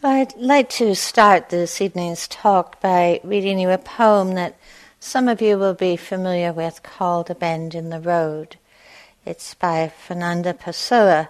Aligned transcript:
So 0.00 0.08
I'd 0.08 0.34
like 0.38 0.70
to 0.70 0.94
start 0.94 1.50
this 1.50 1.78
evening's 1.78 2.26
talk 2.26 2.80
by 2.80 3.20
reading 3.22 3.58
you 3.58 3.68
a 3.68 3.76
poem 3.76 4.32
that 4.32 4.56
some 4.98 5.28
of 5.28 5.42
you 5.42 5.58
will 5.58 5.74
be 5.74 5.98
familiar 5.98 6.54
with 6.54 6.82
called 6.82 7.28
A 7.28 7.34
Bend 7.34 7.74
in 7.74 7.90
the 7.90 8.00
Road. 8.00 8.56
It's 9.26 9.52
by 9.52 9.92
Fernando 9.94 10.54
Pessoa 10.54 11.28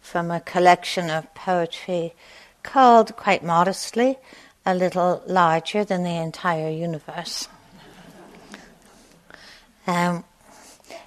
from 0.00 0.30
a 0.30 0.40
collection 0.40 1.10
of 1.10 1.34
poetry 1.34 2.14
called, 2.62 3.14
quite 3.16 3.44
modestly, 3.44 4.16
A 4.64 4.74
Little 4.74 5.22
Larger 5.26 5.84
Than 5.84 6.02
the 6.02 6.16
Entire 6.16 6.70
Universe. 6.70 7.48
Um, 9.86 10.24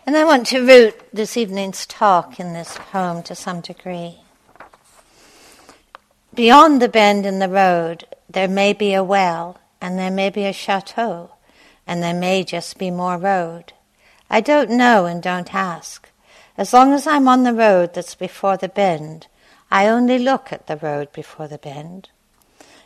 and 0.05 0.15
I 0.15 0.25
want 0.25 0.45
to 0.47 0.59
root 0.59 0.95
this 1.11 1.37
evening's 1.37 1.87
talk 1.87 2.39
in 2.39 2.53
this 2.53 2.77
poem 2.91 3.23
to 3.23 3.33
some 3.33 3.61
degree. 3.61 4.19
Beyond 6.33 6.79
the 6.79 6.89
bend 6.89 7.25
in 7.25 7.39
the 7.39 7.49
road, 7.49 8.05
there 8.29 8.47
may 8.47 8.71
be 8.71 8.93
a 8.93 9.03
well, 9.03 9.59
and 9.81 9.97
there 9.97 10.11
may 10.11 10.29
be 10.29 10.45
a 10.45 10.53
chateau, 10.53 11.31
and 11.87 12.03
there 12.03 12.13
may 12.13 12.43
just 12.43 12.77
be 12.77 12.91
more 12.91 13.17
road. 13.17 13.73
I 14.29 14.39
don't 14.39 14.69
know 14.69 15.05
and 15.05 15.23
don't 15.23 15.53
ask. 15.55 16.07
As 16.55 16.71
long 16.71 16.93
as 16.93 17.07
I'm 17.07 17.27
on 17.27 17.43
the 17.43 17.53
road 17.53 17.95
that's 17.95 18.13
before 18.13 18.57
the 18.57 18.69
bend, 18.69 19.25
I 19.71 19.87
only 19.87 20.19
look 20.19 20.53
at 20.53 20.67
the 20.67 20.77
road 20.77 21.11
before 21.11 21.47
the 21.47 21.57
bend. 21.57 22.09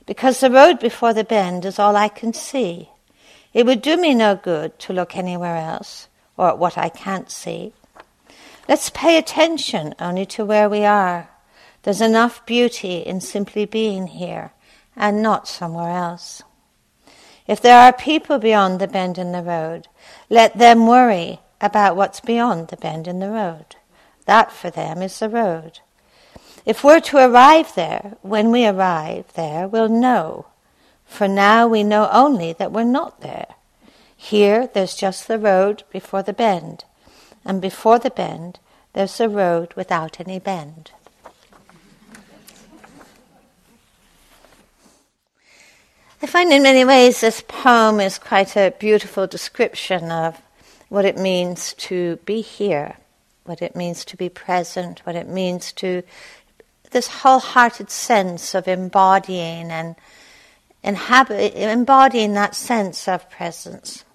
Because 0.05 0.39
the 0.39 0.49
road 0.49 0.79
before 0.79 1.13
the 1.13 1.25
bend 1.25 1.65
is 1.65 1.79
all 1.79 1.97
I 1.97 2.07
can 2.07 2.33
see. 2.33 2.91
It 3.53 3.65
would 3.65 3.81
do 3.81 3.97
me 3.97 4.13
no 4.13 4.37
good 4.37 4.79
to 4.79 4.93
look 4.93 5.17
anywhere 5.17 5.57
else, 5.57 6.07
or 6.37 6.47
at 6.47 6.57
what 6.57 6.77
I 6.77 6.87
can't 6.87 7.29
see. 7.29 7.73
Let's 8.69 8.89
pay 8.89 9.17
attention 9.17 9.95
only 9.99 10.25
to 10.27 10.45
where 10.45 10.69
we 10.69 10.85
are 10.85 11.32
there's 11.83 12.01
enough 12.01 12.45
beauty 12.45 12.97
in 12.97 13.21
simply 13.21 13.65
being 13.65 14.07
here 14.07 14.51
and 14.95 15.21
not 15.21 15.47
somewhere 15.47 15.91
else. 15.91 16.41
If 17.45 17.61
there 17.61 17.77
are 17.77 17.93
people 17.93 18.39
beyond 18.39 18.79
the 18.79 18.87
bend 18.87 19.17
in 19.17 19.33
the 19.33 19.43
road, 19.43 19.87
let 20.29 20.57
them 20.57 20.87
worry 20.87 21.39
about 21.59 21.95
what's 21.95 22.21
beyond 22.21 22.69
the 22.69 22.77
bend 22.77 23.07
in 23.07 23.19
the 23.19 23.29
road. 23.29 23.75
That 24.25 24.51
for 24.51 24.69
them 24.69 25.01
is 25.01 25.19
the 25.19 25.29
road. 25.29 25.79
If 26.65 26.83
we're 26.83 27.01
to 27.01 27.17
arrive 27.17 27.75
there, 27.75 28.15
when 28.21 28.49
we 28.49 28.65
arrive 28.65 29.33
there, 29.33 29.67
we'll 29.67 29.89
know. 29.89 30.47
For 31.05 31.27
now 31.27 31.67
we 31.67 31.83
know 31.83 32.09
only 32.11 32.53
that 32.53 32.71
we're 32.71 32.85
not 32.85 33.19
there. 33.19 33.55
Here 34.15 34.67
there's 34.67 34.95
just 34.95 35.27
the 35.27 35.37
road 35.37 35.83
before 35.91 36.23
the 36.23 36.31
bend, 36.31 36.85
and 37.43 37.61
before 37.61 37.99
the 37.99 38.09
bend 38.09 38.59
there's 38.93 39.17
the 39.17 39.27
road 39.27 39.73
without 39.73 40.21
any 40.21 40.39
bend. 40.39 40.91
I 46.23 46.25
find 46.25 46.53
in 46.53 46.63
many 46.63 46.85
ways 46.85 47.19
this 47.19 47.43
poem 47.45 47.99
is 47.99 48.17
quite 48.17 48.55
a 48.55 48.73
beautiful 48.79 49.27
description 49.27 50.09
of 50.09 50.41
what 50.87 51.03
it 51.03 51.17
means 51.17 51.73
to 51.73 52.15
be 52.23 52.39
here, 52.39 52.95
what 53.43 53.61
it 53.61 53.75
means 53.75 54.05
to 54.05 54.15
be 54.15 54.29
present, 54.29 55.05
what 55.05 55.17
it 55.17 55.27
means 55.27 55.73
to 55.73 56.01
this 56.91 57.09
wholehearted 57.09 57.89
sense 57.89 58.55
of 58.55 58.69
embodying 58.69 59.69
and 59.69 59.97
inhabit, 60.81 61.55
embodying 61.55 62.35
that 62.35 62.55
sense 62.55 63.05
of 63.05 63.29
presence. 63.29 64.05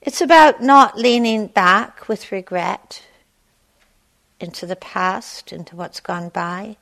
It's 0.00 0.20
about 0.20 0.62
not 0.62 0.96
leaning 0.96 1.48
back 1.48 2.06
with 2.06 2.30
regret 2.30 3.02
into 4.38 4.64
the 4.64 4.76
past, 4.76 5.52
into 5.52 5.74
what's 5.74 5.98
gone 5.98 6.28
by. 6.28 6.76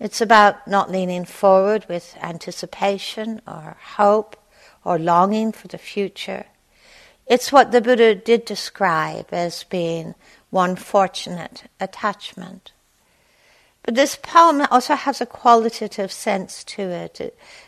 It's 0.00 0.20
about 0.20 0.66
not 0.66 0.90
leaning 0.90 1.24
forward 1.24 1.86
with 1.88 2.16
anticipation 2.20 3.40
or 3.46 3.76
hope 3.96 4.36
or 4.84 4.98
longing 4.98 5.52
for 5.52 5.68
the 5.68 5.78
future. 5.78 6.46
It's 7.26 7.52
what 7.52 7.72
the 7.72 7.80
Buddha 7.80 8.14
did 8.14 8.44
describe 8.44 9.28
as 9.32 9.64
being 9.64 10.14
one 10.50 10.76
fortunate 10.76 11.64
attachment. 11.80 12.72
But 13.82 13.94
this 13.94 14.16
poem 14.16 14.66
also 14.70 14.94
has 14.94 15.20
a 15.20 15.26
qualitative 15.26 16.10
sense 16.10 16.64
to 16.64 16.82
it. 16.82 17.20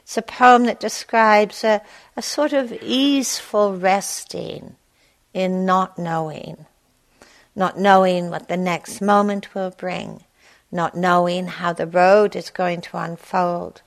It's 0.02 0.16
a 0.16 0.22
poem 0.22 0.64
that 0.64 0.80
describes 0.80 1.62
a, 1.62 1.82
a 2.16 2.22
sort 2.22 2.54
of 2.54 2.72
easeful 2.82 3.76
resting 3.76 4.76
in 5.34 5.66
not 5.66 5.98
knowing, 5.98 6.64
not 7.54 7.78
knowing 7.78 8.30
what 8.30 8.48
the 8.48 8.56
next 8.56 9.02
moment 9.02 9.54
will 9.54 9.70
bring, 9.70 10.24
not 10.70 10.96
knowing 10.96 11.46
how 11.46 11.72
the 11.72 11.86
road 11.86 12.36
is 12.36 12.50
going 12.50 12.80
to 12.82 12.96
unfold. 12.96 13.82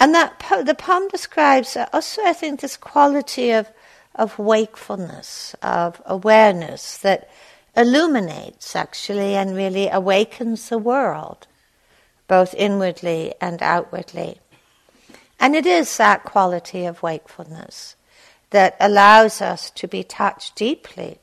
And 0.00 0.14
that 0.14 0.42
the 0.64 0.74
poem 0.74 1.08
describes 1.08 1.76
uh, 1.76 1.88
also, 1.92 2.22
I 2.24 2.32
think, 2.32 2.60
this 2.60 2.76
quality 2.76 3.52
of, 3.52 3.68
of 4.14 4.38
wakefulness, 4.38 5.54
of 5.62 6.02
awareness 6.04 6.98
that 6.98 7.30
illuminates 7.76 8.74
actually 8.74 9.34
and 9.34 9.56
really 9.56 9.88
awakens 9.88 10.68
the 10.68 10.78
world, 10.78 11.46
both 12.26 12.54
inwardly 12.54 13.34
and 13.40 13.62
outwardly. 13.62 14.40
And 15.38 15.54
it 15.54 15.66
is 15.66 15.96
that 15.96 16.24
quality 16.24 16.86
of 16.86 17.02
wakefulness 17.02 17.96
that 18.50 18.76
allows 18.80 19.40
us 19.40 19.70
to 19.70 19.88
be 19.88 20.04
touched 20.04 20.54
deeply 20.54 21.18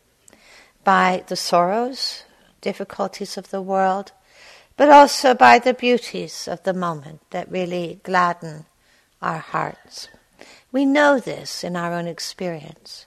by 0.84 1.24
the 1.28 1.36
sorrows, 1.36 2.24
difficulties 2.59 3.38
of 3.38 3.50
the 3.52 3.62
world, 3.62 4.12
but 4.77 4.89
also 4.89 5.33
by 5.33 5.59
the 5.59 5.73
beauties 5.73 6.47
of 6.47 6.63
the 6.63 6.73
moment 6.73 7.21
that 7.31 7.51
really 7.51 7.99
gladden 8.03 8.65
our 9.21 9.39
hearts. 9.39 10.07
We 10.71 10.85
know 10.85 11.19
this 11.19 11.63
in 11.63 11.75
our 11.75 11.93
own 11.93 12.07
experience. 12.07 13.05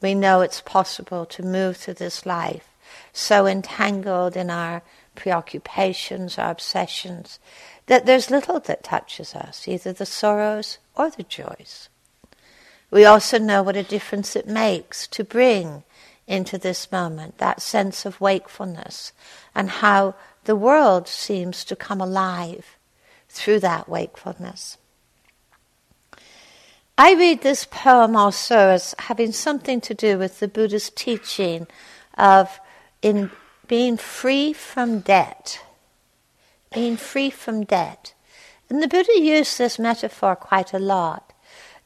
We 0.00 0.14
know 0.14 0.40
it's 0.40 0.60
possible 0.60 1.26
to 1.26 1.42
move 1.42 1.76
through 1.76 1.94
this 1.94 2.26
life 2.26 2.68
so 3.12 3.46
entangled 3.46 4.36
in 4.36 4.50
our 4.50 4.82
preoccupations, 5.14 6.38
our 6.38 6.50
obsessions, 6.50 7.38
that 7.86 8.06
there's 8.06 8.30
little 8.30 8.60
that 8.60 8.84
touches 8.84 9.34
us, 9.34 9.68
either 9.68 9.92
the 9.92 10.06
sorrows 10.06 10.78
or 10.94 11.10
the 11.10 11.22
joys. 11.22 11.88
We 12.90 13.04
also 13.04 13.38
know 13.38 13.62
what 13.62 13.76
a 13.76 13.82
difference 13.82 14.36
it 14.36 14.46
makes 14.46 15.06
to 15.08 15.24
bring 15.24 15.84
into 16.26 16.58
this 16.58 16.92
moment 16.92 17.38
that 17.38 17.60
sense 17.60 18.06
of 18.06 18.20
wakefulness 18.20 19.12
and 19.54 19.68
how 19.68 20.14
the 20.44 20.56
world 20.56 21.08
seems 21.08 21.64
to 21.64 21.76
come 21.76 22.00
alive 22.00 22.76
through 23.28 23.60
that 23.60 23.88
wakefulness. 23.88 24.78
I 26.98 27.14
read 27.14 27.42
this 27.42 27.64
poem 27.64 28.16
also 28.16 28.56
as 28.56 28.94
having 28.98 29.32
something 29.32 29.80
to 29.82 29.94
do 29.94 30.18
with 30.18 30.40
the 30.40 30.48
Buddha's 30.48 30.90
teaching 30.90 31.66
of 32.18 32.60
in 33.00 33.30
being 33.66 33.96
free 33.96 34.52
from 34.52 35.00
debt. 35.00 35.60
Being 36.74 36.96
free 36.96 37.30
from 37.30 37.64
debt. 37.64 38.14
And 38.68 38.82
the 38.82 38.88
Buddha 38.88 39.18
used 39.18 39.58
this 39.58 39.78
metaphor 39.78 40.36
quite 40.36 40.72
a 40.72 40.78
lot. 40.78 41.32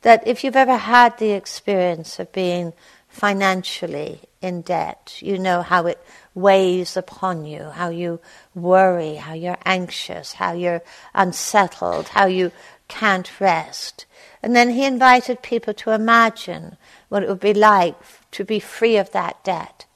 That 0.02 0.26
if 0.26 0.44
you've 0.44 0.56
ever 0.56 0.76
had 0.76 1.18
the 1.18 1.32
experience 1.32 2.18
of 2.18 2.32
being 2.32 2.72
financially 3.08 4.20
in 4.42 4.62
debt, 4.62 5.16
you 5.20 5.38
know 5.38 5.62
how 5.62 5.86
it 5.86 5.98
weighs 6.34 6.96
upon 6.96 7.44
you, 7.44 7.70
how 7.70 7.88
you 7.88 8.20
worry, 8.54 9.14
how 9.14 9.32
you're 9.32 9.58
anxious, 9.64 10.34
how 10.34 10.52
you're 10.52 10.82
unsettled, 11.14 12.08
how 12.08 12.26
you 12.26 12.52
can't 12.88 13.40
rest. 13.40 14.06
And 14.42 14.54
then 14.54 14.70
he 14.70 14.84
invited 14.84 15.42
people 15.42 15.74
to 15.74 15.90
imagine 15.90 16.76
what 17.08 17.22
it 17.22 17.28
would 17.28 17.40
be 17.40 17.54
like 17.54 17.96
to 18.32 18.44
be 18.44 18.60
free 18.60 18.96
of 18.96 19.12
that 19.12 19.42
debt 19.42 19.86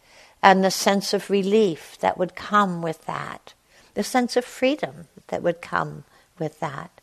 and 0.42 0.64
the 0.64 0.70
sense 0.70 1.12
of 1.12 1.30
relief 1.30 1.98
that 2.00 2.18
would 2.18 2.34
come 2.34 2.82
with 2.82 3.04
that, 3.06 3.54
the 3.94 4.02
sense 4.02 4.36
of 4.36 4.44
freedom 4.44 5.06
that 5.28 5.42
would 5.42 5.60
come 5.60 6.04
with 6.38 6.60
that. 6.60 6.99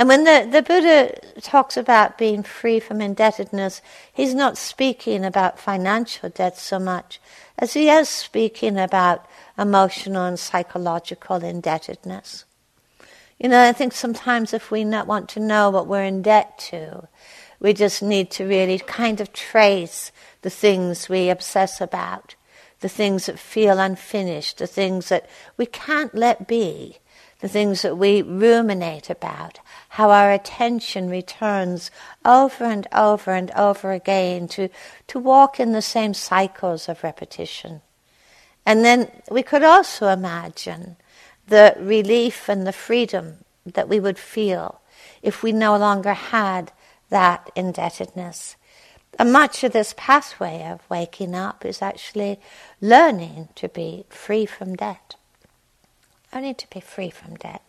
And 0.00 0.08
when 0.08 0.24
the, 0.24 0.48
the 0.50 0.62
Buddha 0.62 1.14
talks 1.42 1.76
about 1.76 2.16
being 2.16 2.42
free 2.42 2.80
from 2.80 3.02
indebtedness, 3.02 3.82
he's 4.10 4.34
not 4.34 4.56
speaking 4.56 5.26
about 5.26 5.58
financial 5.58 6.30
debt 6.30 6.56
so 6.56 6.78
much 6.78 7.20
as 7.58 7.74
he 7.74 7.90
is 7.90 8.08
speaking 8.08 8.78
about 8.78 9.26
emotional 9.58 10.24
and 10.24 10.38
psychological 10.38 11.44
indebtedness. 11.44 12.46
You 13.38 13.50
know, 13.50 13.62
I 13.62 13.74
think 13.74 13.92
sometimes 13.92 14.54
if 14.54 14.70
we 14.70 14.84
not 14.84 15.06
want 15.06 15.28
to 15.30 15.40
know 15.40 15.68
what 15.68 15.86
we're 15.86 16.04
in 16.04 16.22
debt 16.22 16.58
to, 16.70 17.06
we 17.60 17.74
just 17.74 18.02
need 18.02 18.30
to 18.30 18.46
really 18.46 18.78
kind 18.78 19.20
of 19.20 19.34
trace 19.34 20.12
the 20.40 20.48
things 20.48 21.10
we 21.10 21.28
obsess 21.28 21.78
about, 21.78 22.36
the 22.80 22.88
things 22.88 23.26
that 23.26 23.38
feel 23.38 23.78
unfinished, 23.78 24.56
the 24.56 24.66
things 24.66 25.10
that 25.10 25.28
we 25.58 25.66
can't 25.66 26.14
let 26.14 26.48
be, 26.48 26.99
the 27.40 27.48
things 27.48 27.82
that 27.82 27.96
we 27.96 28.22
ruminate 28.22 29.08
about, 29.10 29.60
how 29.90 30.10
our 30.10 30.30
attention 30.30 31.08
returns 31.08 31.90
over 32.24 32.64
and 32.64 32.86
over 32.92 33.32
and 33.32 33.50
over 33.52 33.92
again 33.92 34.46
to, 34.48 34.68
to 35.06 35.18
walk 35.18 35.58
in 35.58 35.72
the 35.72 35.82
same 35.82 36.14
cycles 36.14 36.88
of 36.88 37.02
repetition. 37.02 37.80
And 38.66 38.84
then 38.84 39.10
we 39.30 39.42
could 39.42 39.64
also 39.64 40.08
imagine 40.08 40.96
the 41.46 41.74
relief 41.78 42.48
and 42.48 42.66
the 42.66 42.72
freedom 42.72 43.38
that 43.64 43.88
we 43.88 43.98
would 43.98 44.18
feel 44.18 44.80
if 45.22 45.42
we 45.42 45.52
no 45.52 45.76
longer 45.76 46.14
had 46.14 46.72
that 47.08 47.50
indebtedness. 47.56 48.56
And 49.18 49.32
much 49.32 49.64
of 49.64 49.72
this 49.72 49.94
pathway 49.96 50.62
of 50.62 50.80
waking 50.88 51.34
up 51.34 51.64
is 51.64 51.82
actually 51.82 52.38
learning 52.80 53.48
to 53.56 53.68
be 53.68 54.04
free 54.08 54.46
from 54.46 54.76
debt. 54.76 55.16
Only 56.32 56.54
to 56.54 56.70
be 56.70 56.80
free 56.80 57.10
from 57.10 57.34
debt. 57.36 57.62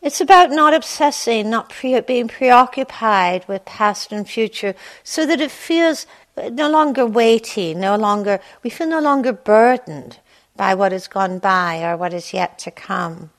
It's 0.00 0.20
about 0.20 0.50
not 0.50 0.74
obsessing, 0.74 1.48
not 1.48 1.70
pre- 1.70 2.00
being 2.00 2.28
preoccupied 2.28 3.48
with 3.48 3.64
past 3.64 4.12
and 4.12 4.28
future, 4.28 4.74
so 5.02 5.24
that 5.24 5.40
it 5.40 5.50
feels 5.50 6.06
no 6.36 6.68
longer 6.68 7.06
weighty, 7.06 7.74
no 7.74 7.96
longer, 7.96 8.40
we 8.62 8.68
feel 8.68 8.86
no 8.86 9.00
longer 9.00 9.32
burdened 9.32 10.18
by 10.56 10.74
what 10.74 10.92
has 10.92 11.08
gone 11.08 11.38
by 11.38 11.82
or 11.82 11.96
what 11.96 12.12
is 12.12 12.34
yet 12.34 12.58
to 12.60 12.70
come. 12.70 13.30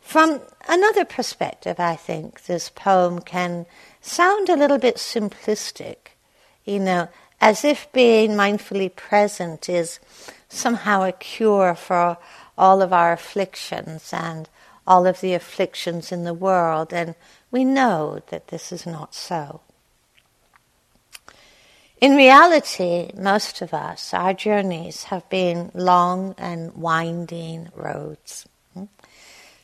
From 0.00 0.40
another 0.68 1.04
perspective, 1.04 1.78
I 1.78 1.96
think 1.96 2.44
this 2.44 2.70
poem 2.70 3.20
can 3.20 3.66
sound 4.00 4.48
a 4.48 4.56
little 4.56 4.78
bit 4.78 4.96
simplistic, 4.96 5.96
you 6.64 6.80
know, 6.80 7.08
as 7.40 7.64
if 7.64 7.90
being 7.92 8.32
mindfully 8.32 8.94
present 8.94 9.68
is 9.68 10.00
somehow 10.54 11.02
a 11.02 11.12
cure 11.12 11.74
for 11.74 12.16
all 12.56 12.82
of 12.82 12.92
our 12.92 13.12
afflictions 13.12 14.12
and 14.12 14.48
all 14.86 15.06
of 15.06 15.20
the 15.20 15.34
afflictions 15.34 16.12
in 16.12 16.24
the 16.24 16.34
world, 16.34 16.92
and 16.92 17.14
we 17.50 17.64
know 17.64 18.20
that 18.28 18.48
this 18.48 18.72
is 18.72 18.86
not 18.86 19.14
so. 19.14 19.60
In 22.00 22.16
reality, 22.16 23.10
most 23.16 23.62
of 23.62 23.72
us, 23.72 24.12
our 24.12 24.34
journeys 24.34 25.04
have 25.04 25.26
been 25.30 25.70
long 25.74 26.34
and 26.36 26.74
winding 26.74 27.70
roads, 27.74 28.46
hmm? 28.74 28.84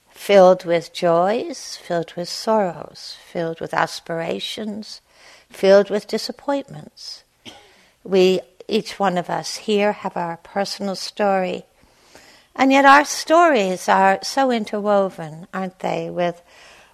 filled 0.08 0.64
with 0.64 0.92
joys, 0.92 1.76
filled 1.76 2.14
with 2.14 2.30
sorrows, 2.30 3.16
filled 3.30 3.60
with 3.60 3.74
aspirations, 3.74 5.02
filled 5.50 5.90
with 5.90 6.06
disappointments. 6.06 7.24
We, 8.04 8.40
each 8.70 8.98
one 8.98 9.18
of 9.18 9.28
us 9.28 9.56
here, 9.56 9.92
have 9.92 10.16
our 10.16 10.38
personal 10.38 10.94
story 10.94 11.64
and 12.54 12.72
yet 12.72 12.84
our 12.84 13.04
stories 13.04 13.88
are 13.88 14.18
so 14.22 14.50
interwoven, 14.50 15.46
aren't 15.54 15.78
they, 15.78 16.10
with, 16.10 16.42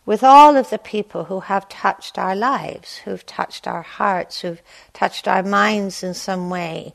with 0.05 0.23
all 0.23 0.57
of 0.57 0.71
the 0.71 0.79
people 0.79 1.25
who 1.25 1.41
have 1.41 1.69
touched 1.69 2.19
our 2.19 2.37
lives, 2.37 2.99
who've 2.99 3.25
touched 3.25 3.67
our 3.67 3.83
hearts, 3.83 4.41
who've 4.41 4.63
touched 4.93 5.27
our 5.27 5.43
minds 5.43 6.03
in 6.03 6.15
some 6.15 6.51
way, 6.51 6.95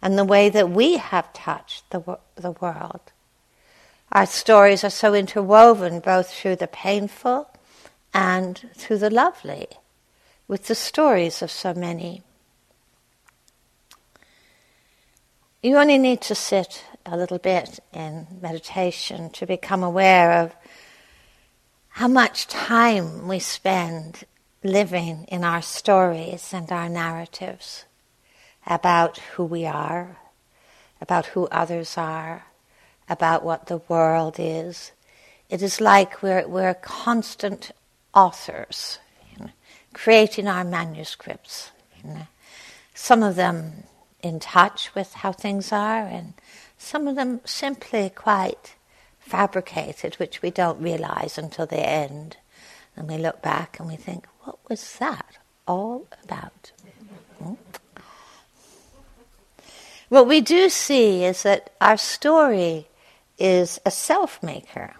and 0.00 0.16
the 0.16 0.24
way 0.24 0.48
that 0.48 0.70
we 0.70 0.96
have 0.96 1.32
touched 1.32 1.90
the, 1.90 2.18
the 2.36 2.52
world. 2.52 3.12
Our 4.12 4.26
stories 4.26 4.84
are 4.84 4.90
so 4.90 5.12
interwoven 5.12 6.00
both 6.00 6.32
through 6.32 6.56
the 6.56 6.68
painful 6.68 7.50
and 8.14 8.70
through 8.76 8.98
the 8.98 9.10
lovely, 9.10 9.66
with 10.46 10.68
the 10.68 10.74
stories 10.76 11.42
of 11.42 11.50
so 11.50 11.74
many. 11.74 12.22
You 15.66 15.78
only 15.78 15.98
need 15.98 16.20
to 16.20 16.36
sit 16.36 16.84
a 17.04 17.16
little 17.16 17.38
bit 17.38 17.80
in 17.92 18.28
meditation 18.40 19.30
to 19.30 19.46
become 19.46 19.82
aware 19.82 20.30
of 20.30 20.54
how 21.88 22.06
much 22.06 22.46
time 22.46 23.26
we 23.26 23.40
spend 23.40 24.22
living 24.62 25.24
in 25.26 25.42
our 25.42 25.62
stories 25.62 26.54
and 26.54 26.70
our 26.70 26.88
narratives 26.88 27.84
about 28.64 29.18
who 29.34 29.42
we 29.42 29.66
are, 29.66 30.18
about 31.00 31.26
who 31.26 31.48
others 31.48 31.98
are, 31.98 32.44
about 33.08 33.44
what 33.44 33.66
the 33.66 33.78
world 33.88 34.36
is. 34.38 34.92
It 35.50 35.62
is 35.62 35.80
like 35.80 36.22
we're, 36.22 36.46
we're 36.46 36.74
constant 36.74 37.72
authors, 38.14 39.00
you 39.32 39.46
know, 39.46 39.50
creating 39.92 40.46
our 40.46 40.62
manuscripts. 40.62 41.72
You 42.04 42.10
know. 42.10 42.26
Some 42.94 43.24
of 43.24 43.34
them 43.34 43.82
in 44.26 44.40
touch 44.40 44.94
with 44.94 45.14
how 45.14 45.32
things 45.32 45.72
are, 45.72 46.02
and 46.02 46.34
some 46.76 47.08
of 47.08 47.16
them 47.16 47.40
simply 47.44 48.10
quite 48.10 48.74
fabricated, 49.18 50.14
which 50.16 50.42
we 50.42 50.50
don't 50.50 50.80
realize 50.80 51.38
until 51.38 51.66
the 51.66 51.80
end. 51.80 52.36
And 52.96 53.08
we 53.08 53.16
look 53.16 53.42
back 53.42 53.78
and 53.78 53.88
we 53.88 53.96
think, 53.96 54.26
what 54.44 54.58
was 54.68 54.96
that 54.98 55.38
all 55.66 56.06
about? 56.24 56.72
Hmm? 57.38 57.54
What 60.08 60.28
we 60.28 60.40
do 60.40 60.68
see 60.68 61.24
is 61.24 61.42
that 61.42 61.70
our 61.80 61.96
story 61.96 62.86
is 63.38 63.80
a 63.84 63.90
self 63.90 64.42
maker. 64.42 64.94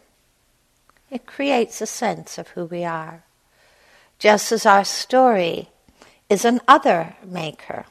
It 1.10 1.26
creates 1.26 1.80
a 1.80 1.86
sense 1.86 2.38
of 2.38 2.48
who 2.48 2.64
we 2.64 2.84
are, 2.84 3.22
just 4.18 4.50
as 4.50 4.66
our 4.66 4.84
story 4.84 5.68
is 6.28 6.44
an 6.44 6.60
other 6.66 7.14
maker. 7.24 7.86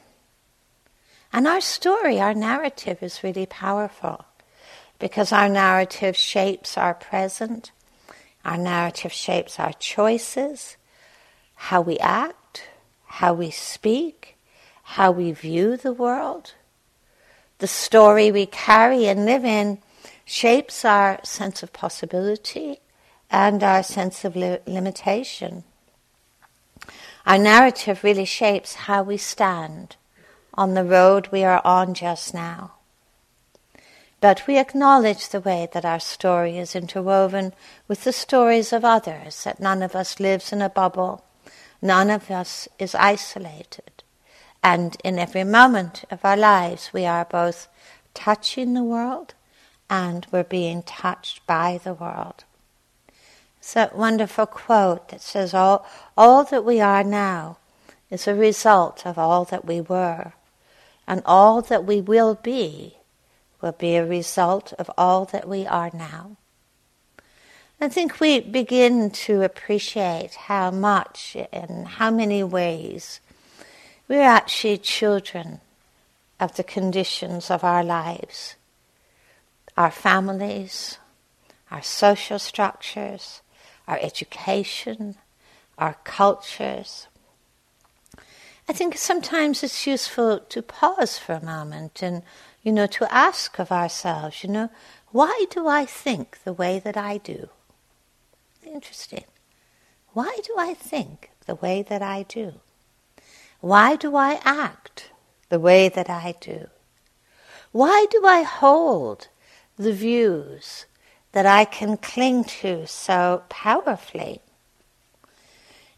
And 1.32 1.46
our 1.46 1.60
story, 1.60 2.20
our 2.20 2.34
narrative 2.34 3.02
is 3.02 3.22
really 3.22 3.46
powerful 3.46 4.24
because 4.98 5.32
our 5.32 5.48
narrative 5.48 6.16
shapes 6.16 6.78
our 6.78 6.94
present, 6.94 7.72
our 8.44 8.56
narrative 8.56 9.12
shapes 9.12 9.58
our 9.58 9.72
choices, 9.74 10.76
how 11.54 11.80
we 11.80 11.98
act, 11.98 12.68
how 13.06 13.34
we 13.34 13.50
speak, 13.50 14.36
how 14.82 15.10
we 15.10 15.32
view 15.32 15.76
the 15.76 15.92
world. 15.92 16.54
The 17.58 17.66
story 17.66 18.30
we 18.30 18.46
carry 18.46 19.06
and 19.06 19.24
live 19.24 19.44
in 19.44 19.78
shapes 20.24 20.84
our 20.84 21.18
sense 21.24 21.62
of 21.62 21.72
possibility 21.72 22.80
and 23.30 23.62
our 23.62 23.82
sense 23.82 24.24
of 24.24 24.36
li- 24.36 24.58
limitation. 24.66 25.64
Our 27.26 27.38
narrative 27.38 28.04
really 28.04 28.24
shapes 28.24 28.74
how 28.74 29.02
we 29.02 29.16
stand 29.16 29.96
on 30.56 30.74
the 30.74 30.84
road 30.84 31.28
we 31.30 31.44
are 31.44 31.60
on 31.64 31.94
just 31.94 32.32
now. 32.32 32.72
But 34.20 34.46
we 34.46 34.58
acknowledge 34.58 35.28
the 35.28 35.40
way 35.40 35.68
that 35.72 35.84
our 35.84 36.00
story 36.00 36.56
is 36.56 36.74
interwoven 36.74 37.52
with 37.86 38.04
the 38.04 38.12
stories 38.12 38.72
of 38.72 38.84
others, 38.84 39.44
that 39.44 39.60
none 39.60 39.82
of 39.82 39.94
us 39.94 40.18
lives 40.18 40.52
in 40.52 40.62
a 40.62 40.70
bubble, 40.70 41.22
none 41.82 42.10
of 42.10 42.30
us 42.30 42.66
is 42.78 42.94
isolated. 42.94 44.02
And 44.62 44.96
in 45.04 45.18
every 45.18 45.44
moment 45.44 46.04
of 46.10 46.24
our 46.24 46.36
lives, 46.36 46.90
we 46.92 47.04
are 47.04 47.26
both 47.26 47.68
touching 48.14 48.72
the 48.72 48.82
world 48.82 49.34
and 49.88 50.26
we're 50.32 50.42
being 50.42 50.82
touched 50.82 51.46
by 51.46 51.78
the 51.84 51.94
world. 51.94 52.44
It's 53.58 53.74
that 53.74 53.94
wonderful 53.94 54.46
quote 54.46 55.10
that 55.10 55.20
says, 55.20 55.52
all, 55.52 55.86
all 56.16 56.42
that 56.44 56.64
we 56.64 56.80
are 56.80 57.04
now 57.04 57.58
is 58.10 58.26
a 58.26 58.34
result 58.34 59.06
of 59.06 59.18
all 59.18 59.44
that 59.44 59.64
we 59.64 59.80
were 59.80 60.32
and 61.06 61.22
all 61.24 61.62
that 61.62 61.84
we 61.84 62.00
will 62.00 62.34
be 62.34 62.96
will 63.60 63.72
be 63.72 63.96
a 63.96 64.06
result 64.06 64.72
of 64.74 64.90
all 64.98 65.24
that 65.26 65.48
we 65.48 65.66
are 65.66 65.90
now. 65.92 66.36
I 67.80 67.88
think 67.88 68.20
we 68.20 68.40
begin 68.40 69.10
to 69.10 69.42
appreciate 69.42 70.34
how 70.34 70.70
much 70.70 71.36
and 71.52 71.86
how 71.86 72.10
many 72.10 72.42
ways 72.42 73.20
we're 74.08 74.22
actually 74.22 74.78
children 74.78 75.60
of 76.40 76.56
the 76.56 76.64
conditions 76.64 77.50
of 77.50 77.64
our 77.64 77.84
lives, 77.84 78.56
our 79.76 79.90
families, 79.90 80.98
our 81.70 81.82
social 81.82 82.38
structures, 82.38 83.42
our 83.86 83.98
education, 84.00 85.16
our 85.76 85.96
cultures, 86.04 87.08
I 88.68 88.72
think 88.72 88.96
sometimes 88.96 89.62
it's 89.62 89.86
useful 89.86 90.40
to 90.40 90.62
pause 90.62 91.18
for 91.18 91.34
a 91.34 91.44
moment 91.44 92.02
and, 92.02 92.22
you 92.62 92.72
know, 92.72 92.86
to 92.88 93.12
ask 93.14 93.58
of 93.60 93.70
ourselves, 93.70 94.42
you 94.42 94.50
know, 94.50 94.70
why 95.12 95.46
do 95.50 95.68
I 95.68 95.86
think 95.86 96.38
the 96.42 96.52
way 96.52 96.80
that 96.80 96.96
I 96.96 97.18
do? 97.18 97.48
Interesting. 98.64 99.24
Why 100.12 100.36
do 100.44 100.54
I 100.58 100.74
think 100.74 101.30
the 101.46 101.54
way 101.54 101.82
that 101.82 102.02
I 102.02 102.24
do? 102.24 102.54
Why 103.60 103.94
do 103.94 104.16
I 104.16 104.40
act 104.44 105.10
the 105.48 105.60
way 105.60 105.88
that 105.88 106.10
I 106.10 106.34
do? 106.40 106.66
Why 107.70 108.06
do 108.10 108.26
I 108.26 108.42
hold 108.42 109.28
the 109.78 109.92
views 109.92 110.86
that 111.32 111.46
I 111.46 111.64
can 111.64 111.96
cling 111.96 112.44
to 112.44 112.86
so 112.86 113.44
powerfully? 113.48 114.40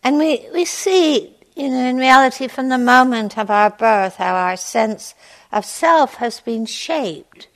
And 0.02 0.18
we, 0.18 0.46
we 0.52 0.64
see 0.64 1.38
you 1.58 1.68
know, 1.68 1.84
in 1.86 1.96
reality, 1.96 2.46
from 2.46 2.68
the 2.68 2.78
moment 2.78 3.36
of 3.36 3.50
our 3.50 3.68
birth, 3.68 4.14
how 4.16 4.36
our 4.36 4.56
sense 4.56 5.16
of 5.50 5.64
self 5.64 6.14
has 6.14 6.38
been 6.38 6.66
shaped, 6.66 7.48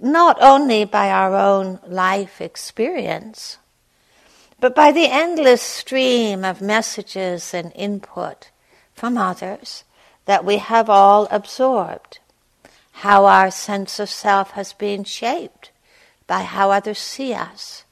not 0.00 0.36
only 0.40 0.84
by 0.84 1.08
our 1.08 1.36
own 1.36 1.78
life 1.86 2.40
experience, 2.40 3.58
but 4.58 4.74
by 4.74 4.90
the 4.90 5.06
endless 5.06 5.62
stream 5.62 6.44
of 6.44 6.60
messages 6.60 7.54
and 7.54 7.72
input 7.76 8.50
from 8.92 9.16
others 9.16 9.84
that 10.24 10.44
we 10.44 10.56
have 10.56 10.90
all 10.90 11.28
absorbed. 11.30 12.18
How 12.90 13.26
our 13.26 13.52
sense 13.52 14.00
of 14.00 14.10
self 14.10 14.50
has 14.50 14.72
been 14.72 15.04
shaped 15.04 15.70
by 16.26 16.42
how 16.42 16.72
others 16.72 16.98
see 16.98 17.32
us 17.32 17.84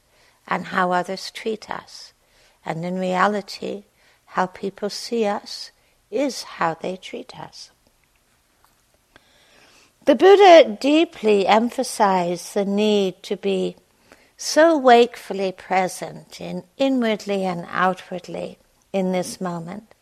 and 0.45 0.65
how 0.65 0.91
others 0.91 1.31
treat 1.31 1.69
us. 1.69 2.11
And 2.65 2.83
in 2.83 2.99
reality, 2.99 3.85
how 4.37 4.45
people 4.45 4.87
see 4.87 5.25
us 5.25 5.71
is 6.11 6.43
how 6.43 6.75
they 6.75 6.95
treat 6.95 7.39
us. 7.39 7.71
The 10.05 10.13
Buddha 10.13 10.77
deeply 10.79 11.47
emphasized 11.47 12.53
the 12.53 12.63
need 12.63 13.23
to 13.23 13.35
be 13.35 13.77
so 14.37 14.77
wakefully 14.77 15.51
present 15.51 16.39
in 16.39 16.65
inwardly 16.77 17.45
and 17.45 17.65
outwardly 17.67 18.59
in 18.93 19.11
this 19.11 19.41
moment. 19.41 19.95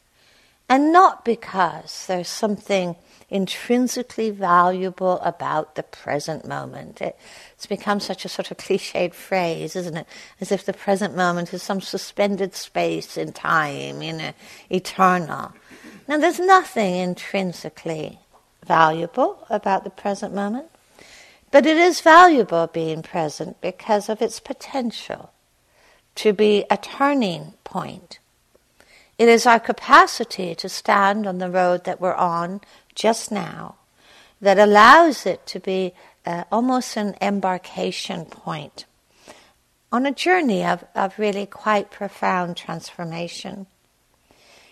And 0.67 0.91
not 0.91 1.23
because 1.23 2.05
there's 2.07 2.27
something 2.27 2.97
intrinsically 3.29 4.29
valuable 4.29 5.19
about 5.19 5.75
the 5.75 5.83
present 5.83 6.47
moment. 6.47 7.01
It, 7.01 7.17
it's 7.53 7.65
become 7.65 7.99
such 7.99 8.25
a 8.25 8.29
sort 8.29 8.51
of 8.51 8.57
cliched 8.57 9.13
phrase, 9.13 9.75
isn't 9.75 9.97
it? 9.97 10.07
As 10.39 10.51
if 10.51 10.65
the 10.65 10.73
present 10.73 11.15
moment 11.15 11.53
is 11.53 11.63
some 11.63 11.81
suspended 11.81 12.55
space 12.55 13.17
in 13.17 13.33
time, 13.33 14.01
you 14.01 14.13
know, 14.13 14.33
eternal. 14.69 15.53
Now, 16.07 16.17
there's 16.17 16.39
nothing 16.39 16.95
intrinsically 16.95 18.19
valuable 18.65 19.45
about 19.49 19.83
the 19.83 19.89
present 19.89 20.33
moment, 20.33 20.67
but 21.51 21.65
it 21.65 21.77
is 21.77 22.01
valuable 22.01 22.67
being 22.67 23.01
present 23.01 23.59
because 23.61 24.09
of 24.09 24.21
its 24.21 24.39
potential 24.39 25.31
to 26.15 26.33
be 26.33 26.65
a 26.69 26.77
turning 26.77 27.53
point. 27.63 28.19
It 29.17 29.29
is 29.29 29.45
our 29.45 29.59
capacity 29.59 30.55
to 30.55 30.67
stand 30.67 31.25
on 31.25 31.37
the 31.37 31.49
road 31.49 31.85
that 31.85 32.01
we're 32.01 32.15
on 32.15 32.61
just 32.95 33.31
now 33.31 33.75
that 34.41 34.57
allows 34.57 35.25
it 35.25 35.45
to 35.47 35.59
be 35.59 35.93
uh, 36.25 36.43
almost 36.51 36.97
an 36.97 37.15
embarkation 37.21 38.25
point 38.25 38.85
on 39.91 40.05
a 40.05 40.11
journey 40.11 40.63
of, 40.65 40.83
of 40.95 41.17
really 41.19 41.45
quite 41.45 41.91
profound 41.91 42.57
transformation. 42.57 43.67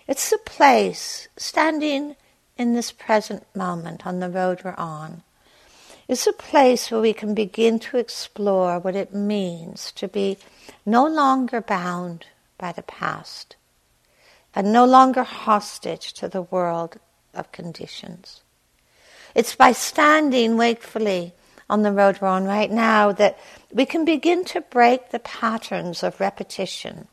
It's 0.07 0.31
a 0.31 0.37
place, 0.37 1.27
standing 1.37 2.15
in 2.57 2.73
this 2.73 2.91
present 2.91 3.45
moment 3.55 4.05
on 4.05 4.19
the 4.19 4.29
road 4.29 4.61
we're 4.63 4.75
on, 4.75 5.23
it's 6.07 6.27
a 6.27 6.33
place 6.33 6.91
where 6.91 6.99
we 6.99 7.13
can 7.13 7.33
begin 7.33 7.79
to 7.79 7.97
explore 7.97 8.79
what 8.79 8.95
it 8.95 9.13
means 9.13 9.91
to 9.93 10.07
be 10.07 10.37
no 10.85 11.07
longer 11.07 11.61
bound 11.61 12.25
by 12.57 12.73
the 12.73 12.83
past 12.83 13.55
and 14.53 14.73
no 14.73 14.85
longer 14.85 15.23
hostage 15.23 16.11
to 16.13 16.27
the 16.27 16.41
world 16.41 16.99
of 17.33 17.51
conditions. 17.51 18.41
It's 19.35 19.55
by 19.55 19.71
standing 19.71 20.57
wakefully 20.57 21.33
on 21.69 21.81
the 21.81 21.91
road 21.91 22.19
we're 22.21 22.27
on 22.27 22.45
right 22.45 22.69
now 22.69 23.11
that 23.13 23.37
we 23.71 23.85
can 23.85 24.05
begin 24.05 24.45
to 24.45 24.61
break 24.61 25.09
the 25.09 25.19
patterns 25.19 26.03
of 26.03 26.19
repetition, 26.19 27.07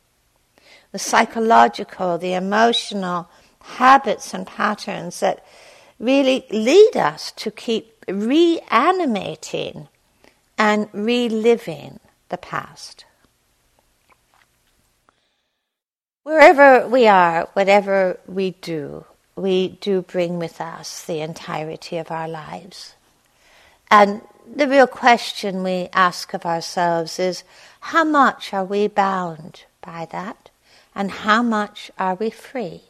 the 0.92 0.98
psychological, 0.98 2.18
the 2.18 2.34
emotional 2.34 3.30
habits 3.60 4.34
and 4.34 4.46
patterns 4.46 5.20
that 5.20 5.44
really 5.98 6.46
lead 6.50 6.96
us 6.96 7.32
to 7.32 7.50
keep 7.50 8.04
reanimating 8.08 9.88
and 10.58 10.88
reliving 10.92 12.00
the 12.28 12.38
past. 12.38 13.04
Wherever 16.22 16.86
we 16.86 17.06
are, 17.06 17.48
whatever 17.54 18.20
we 18.26 18.50
do, 18.50 19.04
we 19.36 19.68
do 19.80 20.02
bring 20.02 20.38
with 20.38 20.60
us 20.60 21.04
the 21.04 21.20
entirety 21.20 21.96
of 21.96 22.10
our 22.10 22.28
lives. 22.28 22.94
And 23.90 24.22
the 24.46 24.68
real 24.68 24.86
question 24.86 25.62
we 25.62 25.88
ask 25.92 26.34
of 26.34 26.46
ourselves 26.46 27.18
is 27.18 27.44
how 27.80 28.04
much 28.04 28.52
are 28.52 28.64
we 28.64 28.88
bound 28.88 29.64
by 29.80 30.06
that? 30.12 30.50
And 30.94 31.10
how 31.10 31.42
much 31.42 31.90
are 31.98 32.14
we 32.14 32.30
free? 32.30 32.82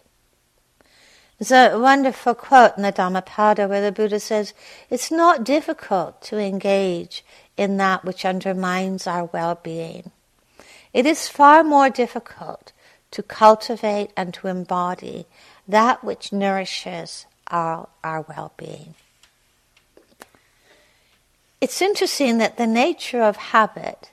There's 1.38 1.52
a 1.52 1.78
wonderful 1.78 2.35
quote 2.35 2.76
in 2.76 2.82
the 2.82 2.92
Dhammapada 2.92 3.66
where 3.66 3.80
the 3.80 3.92
Buddha 3.92 4.20
says, 4.20 4.52
It's 4.90 5.11
not 5.11 5.44
difficult 5.44 6.20
to 6.23 6.38
engage 6.38 7.25
in 7.56 7.76
that 7.78 8.04
which 8.04 8.25
undermines 8.25 9.06
our 9.06 9.25
well 9.26 9.54
being. 9.62 10.11
It 10.92 11.06
is 11.06 11.28
far 11.28 11.62
more 11.62 11.88
difficult 11.88 12.73
to 13.12 13.23
cultivate 13.23 14.11
and 14.16 14.35
to 14.35 14.49
embody 14.49 15.26
that 15.70 16.04
which 16.04 16.32
nourishes 16.32 17.26
our, 17.48 17.88
our 18.04 18.22
well 18.22 18.52
being. 18.56 18.94
It's 21.60 21.82
interesting 21.82 22.38
that 22.38 22.56
the 22.56 22.66
nature 22.66 23.22
of 23.22 23.36
habit 23.36 24.10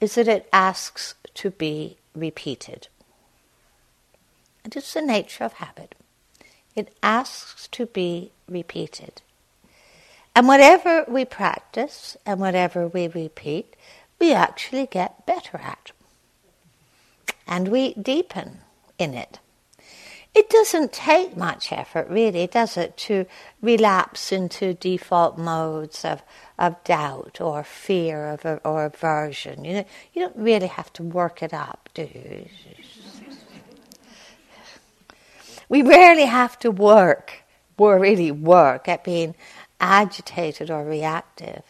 is 0.00 0.16
that 0.16 0.26
it 0.26 0.48
asks 0.52 1.14
to 1.34 1.50
be 1.50 1.96
repeated. 2.14 2.88
It 4.64 4.76
is 4.76 4.92
the 4.92 5.02
nature 5.02 5.44
of 5.44 5.54
habit. 5.54 5.94
It 6.74 6.94
asks 7.02 7.68
to 7.68 7.86
be 7.86 8.32
repeated. 8.48 9.22
And 10.34 10.48
whatever 10.48 11.04
we 11.06 11.24
practice 11.24 12.16
and 12.24 12.40
whatever 12.40 12.88
we 12.88 13.06
repeat, 13.06 13.76
we 14.18 14.32
actually 14.32 14.86
get 14.86 15.26
better 15.26 15.58
at. 15.58 15.92
And 17.46 17.68
we 17.68 17.94
deepen 17.94 18.58
in 18.98 19.14
it. 19.14 19.38
It 20.34 20.48
doesn't 20.48 20.94
take 20.94 21.36
much 21.36 21.72
effort, 21.72 22.08
really, 22.08 22.46
does 22.46 22.78
it, 22.78 22.96
to 22.98 23.26
relapse 23.60 24.32
into 24.32 24.72
default 24.72 25.36
modes 25.36 26.06
of, 26.06 26.22
of 26.58 26.82
doubt 26.84 27.38
or 27.40 27.62
fear 27.62 28.28
of, 28.28 28.60
or 28.64 28.86
aversion. 28.86 29.64
You 29.64 29.72
know, 29.74 29.84
you 30.14 30.22
don't 30.22 30.36
really 30.36 30.68
have 30.68 30.90
to 30.94 31.02
work 31.02 31.42
it 31.42 31.52
up, 31.52 31.90
do 31.92 32.02
you? 32.02 32.46
we 35.68 35.82
rarely 35.82 36.24
have 36.24 36.58
to 36.60 36.70
work, 36.70 37.42
or 37.76 37.98
really 37.98 38.30
work, 38.30 38.88
at 38.88 39.04
being 39.04 39.34
agitated 39.80 40.70
or 40.70 40.82
reactive. 40.84 41.62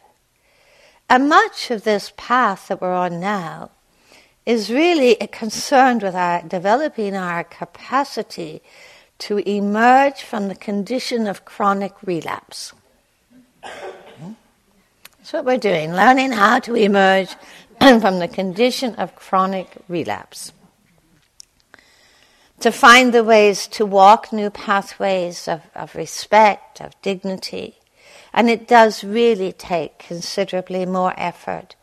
And 1.09 1.29
much 1.29 1.71
of 1.73 1.83
this 1.83 2.13
path 2.17 2.69
that 2.69 2.81
we're 2.81 2.95
on 2.95 3.19
now 3.19 3.71
is 4.45 4.71
really 4.71 5.15
concerned 5.31 6.03
with 6.03 6.15
our 6.15 6.43
developing 6.43 7.17
our 7.17 7.45
capacity 7.45 8.63
to 9.19 9.39
emerge 9.39 10.23
from 10.23 10.49
the 10.49 10.55
condition 10.55 11.29
of 11.29 11.45
chronic 11.45 11.93
relapse. 12.05 12.73
That's 13.63 15.33
what 15.33 15.45
we're 15.45 15.59
doing, 15.59 15.93
learning 15.93 16.33
how 16.33 16.59
to 16.61 16.75
emerge 16.75 17.37
from 17.79 18.19
the 18.19 18.27
condition 18.27 18.97
of 18.97 19.15
chronic 19.15 19.69
relapse. 19.89 20.53
To 22.61 22.73
find 22.73 23.15
the 23.15 23.23
ways 23.23 23.69
to 23.69 23.87
walk 23.87 24.33
new 24.33 24.51
pathways 24.51 25.47
of, 25.47 25.63
of 25.77 25.95
respect, 25.95 26.81
of 26.81 27.01
dignity. 27.03 27.79
And 28.33 28.51
it 28.51 28.67
does 28.67 29.05
really 29.05 29.53
take 29.53 30.01
considerably 30.01 30.87
more 30.87 31.15
effort 31.17 31.77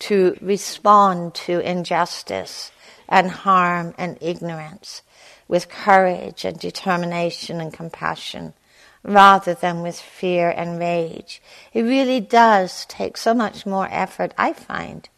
to 0.00 0.36
respond 0.40 1.34
to 1.34 1.60
injustice 1.60 2.72
and 3.08 3.30
harm 3.30 3.94
and 3.98 4.18
ignorance 4.20 5.02
with 5.48 5.68
courage 5.68 6.44
and 6.44 6.58
determination 6.58 7.60
and 7.60 7.72
compassion 7.72 8.54
rather 9.02 9.54
than 9.54 9.82
with 9.82 10.00
fear 10.00 10.50
and 10.50 10.78
rage. 10.78 11.42
It 11.72 11.82
really 11.82 12.20
does 12.20 12.86
take 12.86 13.16
so 13.16 13.34
much 13.34 13.66
more 13.66 13.88
effort, 13.90 14.32
I 14.38 14.54
find, 14.54 15.08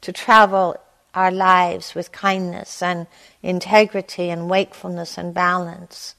to 0.00 0.12
travel 0.12 0.76
our 1.14 1.30
lives 1.30 1.94
with 1.94 2.12
kindness 2.12 2.82
and 2.82 3.06
integrity 3.42 4.30
and 4.30 4.50
wakefulness 4.50 5.16
and 5.16 5.32
balance 5.32 6.14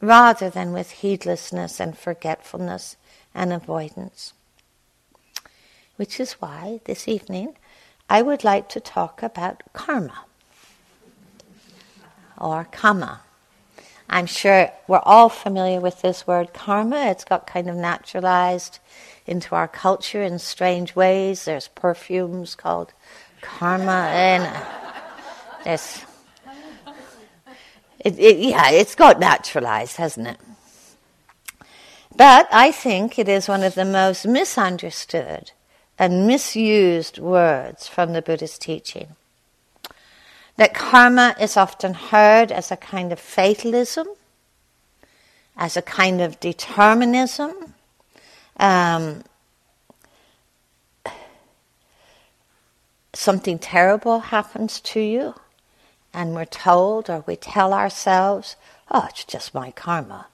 rather 0.00 0.50
than 0.50 0.72
with 0.72 0.90
heedlessness 0.90 1.80
and 1.80 1.96
forgetfulness 1.96 2.96
and 3.34 3.52
avoidance 3.52 4.32
which 5.96 6.18
is 6.20 6.32
why 6.34 6.80
this 6.84 7.08
evening 7.08 7.56
I 8.08 8.22
would 8.22 8.44
like 8.44 8.68
to 8.70 8.80
talk 8.80 9.22
about 9.22 9.62
karma 9.72 10.24
or 12.36 12.68
kamma. 12.70 13.20
I'm 14.08 14.26
sure 14.26 14.70
we're 14.86 14.98
all 14.98 15.28
familiar 15.28 15.80
with 15.80 16.02
this 16.02 16.26
word 16.26 16.52
karma. 16.52 17.06
It's 17.06 17.24
got 17.24 17.46
kind 17.46 17.70
of 17.70 17.76
naturalized 17.76 18.78
into 19.26 19.54
our 19.54 19.68
culture 19.68 20.22
in 20.22 20.38
strange 20.38 20.94
ways. 20.94 21.46
There's 21.46 21.68
perfumes 21.68 22.54
called 22.54 22.92
karma, 23.40 24.08
and 24.12 24.42
uh, 24.42 24.64
there's 25.64 26.04
it, 28.00 28.18
it, 28.18 28.36
yeah, 28.38 28.70
it's 28.70 28.94
got 28.94 29.18
naturalized, 29.18 29.96
hasn't 29.96 30.28
it? 30.28 30.38
But 32.14 32.46
I 32.52 32.70
think 32.70 33.18
it 33.18 33.28
is 33.28 33.48
one 33.48 33.62
of 33.62 33.74
the 33.74 33.86
most 33.86 34.26
misunderstood 34.26 35.52
and 35.98 36.26
misused 36.26 37.18
words 37.18 37.86
from 37.86 38.12
the 38.12 38.22
Buddhist 38.22 38.60
teaching. 38.60 39.16
That 40.56 40.74
karma 40.74 41.34
is 41.40 41.56
often 41.56 41.94
heard 41.94 42.52
as 42.52 42.70
a 42.70 42.76
kind 42.76 43.12
of 43.12 43.18
fatalism, 43.18 44.06
as 45.56 45.76
a 45.76 45.82
kind 45.82 46.20
of 46.20 46.38
determinism. 46.40 47.74
Um, 48.56 49.24
something 53.12 53.58
terrible 53.58 54.20
happens 54.20 54.80
to 54.80 55.00
you, 55.00 55.34
and 56.12 56.34
we're 56.34 56.44
told 56.44 57.10
or 57.10 57.24
we 57.26 57.36
tell 57.36 57.72
ourselves, 57.72 58.56
oh, 58.90 59.06
it's 59.10 59.24
just 59.24 59.54
my 59.54 59.72
karma. 59.72 60.26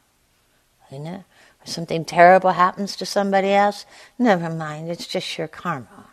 You 0.90 0.98
know? 0.98 1.24
Something 1.64 2.04
terrible 2.04 2.52
happens 2.52 2.96
to 2.96 3.06
somebody 3.06 3.50
else, 3.50 3.84
never 4.18 4.48
mind, 4.48 4.90
it's 4.90 5.06
just 5.06 5.36
your 5.38 5.48
karma. 5.48 6.06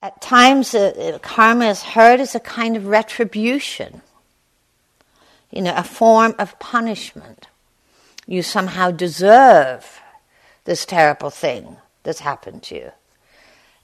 At 0.00 0.20
times, 0.20 0.74
uh, 0.74 1.18
karma 1.22 1.66
is 1.66 1.82
heard 1.82 2.20
as 2.20 2.34
a 2.34 2.40
kind 2.40 2.76
of 2.76 2.86
retribution, 2.86 4.02
you 5.50 5.62
know, 5.62 5.74
a 5.74 5.82
form 5.82 6.36
of 6.38 6.58
punishment. 6.60 7.48
You 8.26 8.42
somehow 8.42 8.92
deserve 8.92 10.00
this 10.64 10.84
terrible 10.84 11.30
thing 11.30 11.78
that's 12.04 12.20
happened 12.20 12.62
to 12.64 12.74
you. 12.76 12.92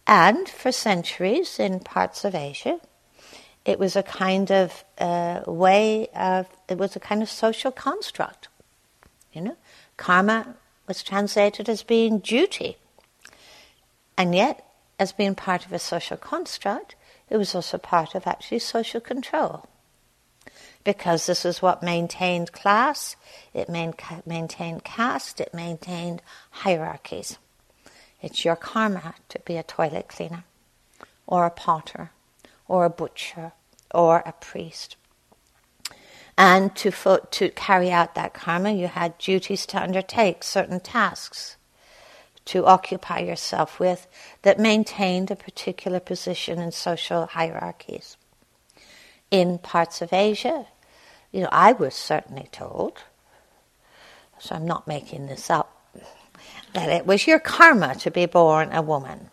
And 0.06 0.48
for 0.48 0.70
centuries 0.70 1.58
in 1.58 1.80
parts 1.80 2.24
of 2.24 2.34
Asia, 2.34 2.78
it 3.64 3.78
was 3.78 3.96
a 3.96 4.02
kind 4.02 4.52
of 4.52 4.84
uh, 4.98 5.40
way 5.46 6.08
of, 6.14 6.46
it 6.68 6.78
was 6.78 6.94
a 6.94 7.00
kind 7.00 7.22
of 7.22 7.30
social 7.30 7.72
construct. 7.72 8.48
You 9.34 9.40
know, 9.40 9.56
karma 9.96 10.54
was 10.86 11.02
translated 11.02 11.68
as 11.68 11.82
being 11.82 12.20
duty. 12.20 12.76
And 14.16 14.34
yet, 14.34 14.64
as 14.98 15.12
being 15.12 15.34
part 15.34 15.66
of 15.66 15.72
a 15.72 15.78
social 15.80 16.16
construct, 16.16 16.94
it 17.28 17.36
was 17.36 17.54
also 17.54 17.78
part 17.78 18.14
of 18.14 18.28
actually 18.28 18.60
social 18.60 19.00
control. 19.00 19.66
Because 20.84 21.26
this 21.26 21.44
is 21.44 21.60
what 21.60 21.82
maintained 21.82 22.52
class, 22.52 23.16
it 23.52 23.68
main, 23.68 23.94
maintained 24.24 24.84
caste, 24.84 25.40
it 25.40 25.52
maintained 25.52 26.22
hierarchies. 26.50 27.38
It's 28.22 28.44
your 28.44 28.56
karma 28.56 29.14
to 29.30 29.40
be 29.40 29.56
a 29.56 29.62
toilet 29.64 30.06
cleaner, 30.06 30.44
or 31.26 31.44
a 31.44 31.50
potter, 31.50 32.12
or 32.68 32.84
a 32.84 32.90
butcher, 32.90 33.52
or 33.92 34.22
a 34.24 34.32
priest. 34.32 34.96
And 36.36 36.74
to, 36.76 36.90
fo- 36.90 37.26
to 37.30 37.50
carry 37.50 37.90
out 37.90 38.14
that 38.14 38.34
karma, 38.34 38.72
you 38.72 38.88
had 38.88 39.18
duties 39.18 39.66
to 39.66 39.80
undertake, 39.80 40.42
certain 40.42 40.80
tasks 40.80 41.56
to 42.46 42.66
occupy 42.66 43.20
yourself 43.20 43.80
with 43.80 44.06
that 44.42 44.58
maintained 44.58 45.30
a 45.30 45.36
particular 45.36 46.00
position 46.00 46.58
in 46.58 46.72
social 46.72 47.26
hierarchies. 47.26 48.16
In 49.30 49.58
parts 49.58 50.02
of 50.02 50.12
Asia, 50.12 50.66
you 51.32 51.40
know, 51.40 51.48
I 51.50 51.72
was 51.72 51.94
certainly 51.94 52.48
told, 52.52 52.98
so 54.38 54.54
I'm 54.54 54.66
not 54.66 54.86
making 54.86 55.26
this 55.26 55.50
up, 55.50 55.70
that 56.74 56.88
it 56.88 57.06
was 57.06 57.26
your 57.26 57.38
karma 57.38 57.94
to 57.96 58.10
be 58.10 58.26
born 58.26 58.72
a 58.72 58.82
woman. 58.82 59.30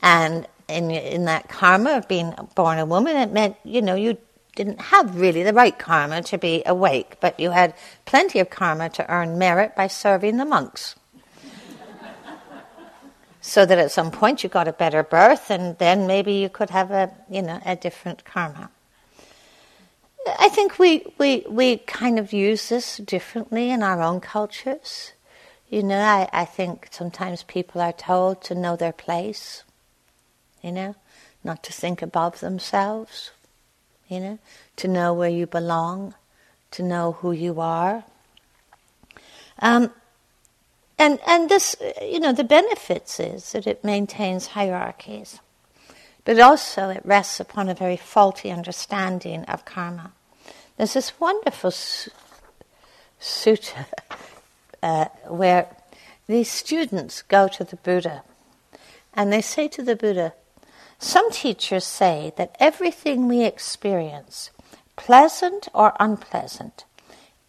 And 0.00 0.46
in, 0.68 0.90
in 0.90 1.24
that 1.24 1.48
karma 1.48 1.96
of 1.96 2.08
being 2.08 2.34
born 2.54 2.78
a 2.78 2.86
woman, 2.86 3.16
it 3.16 3.32
meant, 3.32 3.56
you 3.64 3.82
know, 3.82 3.94
you 3.94 4.18
didn't 4.54 4.80
have 4.80 5.18
really 5.18 5.42
the 5.42 5.52
right 5.52 5.78
karma 5.78 6.22
to 6.22 6.38
be 6.38 6.62
awake, 6.66 7.16
but 7.20 7.38
you 7.40 7.50
had 7.50 7.74
plenty 8.04 8.38
of 8.38 8.50
karma 8.50 8.90
to 8.90 9.10
earn 9.10 9.38
merit 9.38 9.74
by 9.74 9.86
serving 9.86 10.36
the 10.36 10.44
monks. 10.44 10.94
so 13.40 13.64
that 13.66 13.78
at 13.78 13.90
some 13.90 14.10
point 14.10 14.42
you 14.42 14.48
got 14.48 14.68
a 14.68 14.72
better 14.72 15.02
birth, 15.02 15.50
and 15.50 15.78
then 15.78 16.06
maybe 16.06 16.34
you 16.34 16.48
could 16.48 16.70
have 16.70 16.90
a, 16.90 17.10
you 17.30 17.42
know, 17.42 17.60
a 17.64 17.76
different 17.76 18.24
karma. 18.24 18.70
I 20.38 20.48
think 20.48 20.78
we, 20.78 21.04
we, 21.18 21.44
we 21.48 21.78
kind 21.78 22.18
of 22.18 22.32
use 22.32 22.68
this 22.68 22.98
differently 22.98 23.70
in 23.70 23.82
our 23.82 24.00
own 24.00 24.20
cultures. 24.20 25.12
You 25.68 25.82
know, 25.82 25.98
I, 25.98 26.28
I 26.32 26.44
think 26.44 26.88
sometimes 26.90 27.42
people 27.42 27.80
are 27.80 27.92
told 27.92 28.42
to 28.42 28.54
know 28.54 28.76
their 28.76 28.92
place, 28.92 29.64
you 30.62 30.70
know, 30.70 30.94
not 31.42 31.62
to 31.64 31.72
think 31.72 32.02
above 32.02 32.40
themselves, 32.40 33.30
you 34.12 34.20
know, 34.20 34.38
to 34.76 34.88
know 34.88 35.14
where 35.14 35.30
you 35.30 35.46
belong, 35.46 36.14
to 36.72 36.82
know 36.82 37.12
who 37.12 37.32
you 37.32 37.60
are. 37.60 38.04
Um, 39.58 39.90
and, 40.98 41.18
and 41.26 41.48
this, 41.48 41.74
you 42.00 42.20
know, 42.20 42.32
the 42.32 42.44
benefits 42.44 43.18
is 43.18 43.52
that 43.52 43.66
it 43.66 43.82
maintains 43.82 44.48
hierarchies, 44.48 45.40
but 46.24 46.38
also 46.38 46.90
it 46.90 47.04
rests 47.04 47.40
upon 47.40 47.68
a 47.68 47.74
very 47.74 47.96
faulty 47.96 48.50
understanding 48.50 49.44
of 49.44 49.64
karma. 49.64 50.12
There's 50.76 50.94
this 50.94 51.18
wonderful 51.18 51.70
su- 51.70 52.10
sutta 53.20 53.86
uh, 54.82 55.06
where 55.26 55.68
these 56.26 56.50
students 56.50 57.22
go 57.22 57.48
to 57.48 57.64
the 57.64 57.76
Buddha 57.76 58.22
and 59.14 59.32
they 59.32 59.40
say 59.40 59.68
to 59.68 59.82
the 59.82 59.96
Buddha, 59.96 60.32
some 61.02 61.32
teachers 61.32 61.84
say 61.84 62.32
that 62.36 62.54
everything 62.60 63.26
we 63.26 63.44
experience, 63.44 64.50
pleasant 64.94 65.68
or 65.74 65.94
unpleasant, 65.98 66.84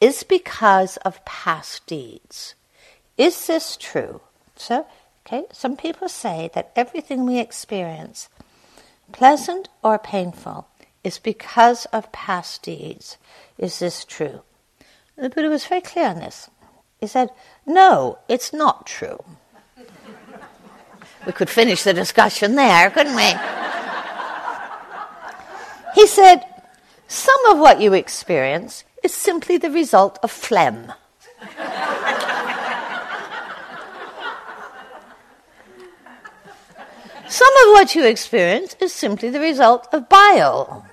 is 0.01 0.23
because 0.23 0.97
of 0.97 1.23
past 1.23 1.85
deeds. 1.85 2.55
Is 3.15 3.45
this 3.45 3.77
true? 3.77 4.21
So, 4.55 4.87
okay, 5.25 5.43
some 5.51 5.77
people 5.77 6.09
say 6.09 6.49
that 6.55 6.71
everything 6.75 7.25
we 7.27 7.39
experience, 7.39 8.27
pleasant 9.11 9.69
or 9.83 9.99
painful, 9.99 10.67
is 11.03 11.19
because 11.19 11.85
of 11.93 12.11
past 12.11 12.63
deeds. 12.63 13.17
Is 13.59 13.77
this 13.77 14.03
true? 14.03 14.41
The 15.15 15.29
Buddha 15.29 15.49
was 15.49 15.65
very 15.65 15.81
clear 15.81 16.07
on 16.07 16.19
this. 16.19 16.49
He 16.99 17.05
said, 17.05 17.29
No, 17.67 18.17
it's 18.27 18.51
not 18.51 18.87
true. 18.87 19.23
We 21.25 21.31
could 21.31 21.49
finish 21.49 21.83
the 21.83 21.93
discussion 21.93 22.55
there, 22.55 22.89
couldn't 22.89 23.15
we? 23.15 23.33
he 25.95 26.07
said, 26.07 26.43
Some 27.07 27.45
of 27.47 27.59
what 27.59 27.81
you 27.81 27.93
experience 27.93 28.83
is 29.03 29.13
simply 29.13 29.57
the 29.57 29.71
result 29.71 30.19
of 30.23 30.31
phlegm. 30.31 30.93
Some 37.29 37.55
of 37.65 37.71
what 37.73 37.95
you 37.95 38.05
experience 38.05 38.75
is 38.79 38.93
simply 38.93 39.29
the 39.29 39.39
result 39.39 39.87
of 39.91 40.07
bile. 40.07 40.85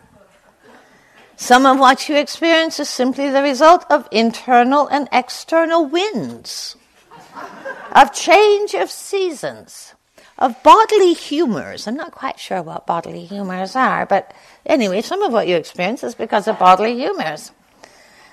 Some 1.37 1.67
of 1.67 1.79
what 1.79 2.09
you 2.09 2.17
experience 2.17 2.81
is 2.81 2.89
simply 2.89 3.31
the 3.31 3.43
result 3.43 3.85
of 3.91 4.09
internal 4.11 4.87
and 4.89 5.09
external 5.13 5.87
winds, 5.87 6.77
of 7.93 8.13
change 8.13 8.75
of 8.75 8.91
seasons, 8.91 9.95
of 10.41 10.63
bodily 10.63 11.13
humors. 11.13 11.87
I'm 11.87 11.97
not 11.97 12.13
quite 12.13 12.41
sure 12.41 12.63
what 12.63 12.87
bodily 12.87 13.25
humors 13.27 13.77
are, 13.77 14.07
but 14.07 14.33
anyway, 14.65 15.03
some 15.03 15.23
of 15.23 15.33
what 15.33 15.47
you 15.47 15.57
experience 15.57 16.03
is 16.03 16.15
because 16.15 16.49
of 16.49 16.59
bodily 16.59 16.97
humors. 16.97 17.53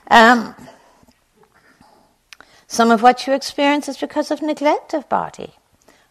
Um, 0.09 0.55
some 2.67 2.91
of 2.91 3.01
what 3.01 3.27
you 3.27 3.33
experience 3.33 3.89
is 3.89 3.97
because 3.97 4.31
of 4.31 4.41
neglect 4.41 4.93
of 4.93 5.07
body 5.09 5.53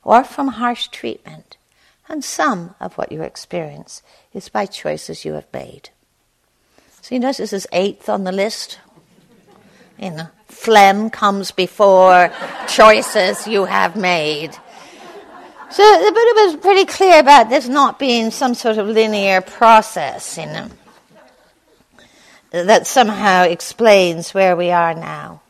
or 0.05 0.23
from 0.23 0.49
harsh 0.49 0.89
treatment. 0.89 1.57
And 2.09 2.23
some 2.25 2.75
of 2.79 2.95
what 2.95 3.11
you 3.11 3.23
experience 3.23 4.03
is 4.33 4.49
by 4.49 4.67
choices 4.67 5.25
you 5.25 5.33
have 5.33 5.53
made. 5.53 5.91
So 7.03 7.15
you 7.15 7.21
notice 7.21 7.39
this 7.39 7.53
is 7.53 7.67
eighth 7.73 8.09
on 8.09 8.25
the 8.25 8.33
list. 8.33 8.79
You 9.99 10.11
know, 10.11 10.29
phlegm 10.47 11.11
comes 11.11 11.51
before 11.51 12.31
choices 12.69 13.47
you 13.47 13.65
have 13.65 13.97
made. 13.97 14.57
So 15.69 15.83
the 15.83 16.13
Buddha 16.13 16.47
was 16.47 16.57
pretty 16.57 16.85
clear 16.85 17.19
about 17.19 17.49
this 17.49 17.69
not 17.69 17.99
being 17.99 18.31
some 18.31 18.55
sort 18.55 18.79
of 18.79 18.87
linear 18.87 19.41
process, 19.41 20.39
you 20.39 20.47
know, 20.47 20.69
that 22.51 22.87
somehow 22.87 23.43
explains 23.43 24.33
where 24.33 24.57
we 24.57 24.71
are 24.71 24.95
now. 24.95 25.43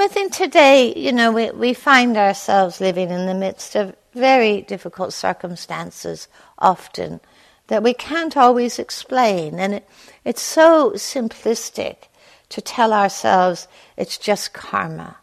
I 0.00 0.06
think 0.06 0.32
today, 0.32 0.94
you 0.94 1.12
know, 1.12 1.32
we, 1.32 1.50
we 1.50 1.74
find 1.74 2.16
ourselves 2.16 2.80
living 2.80 3.10
in 3.10 3.26
the 3.26 3.34
midst 3.34 3.74
of 3.74 3.96
very 4.14 4.62
difficult 4.62 5.12
circumstances 5.12 6.28
often 6.58 7.20
that 7.66 7.82
we 7.82 7.94
can't 7.94 8.36
always 8.36 8.78
explain. 8.78 9.58
And 9.58 9.74
it, 9.74 9.88
it's 10.24 10.42
so 10.42 10.92
simplistic 10.92 12.08
to 12.50 12.60
tell 12.60 12.92
ourselves 12.92 13.66
it's 13.96 14.18
just 14.18 14.52
karma, 14.52 15.16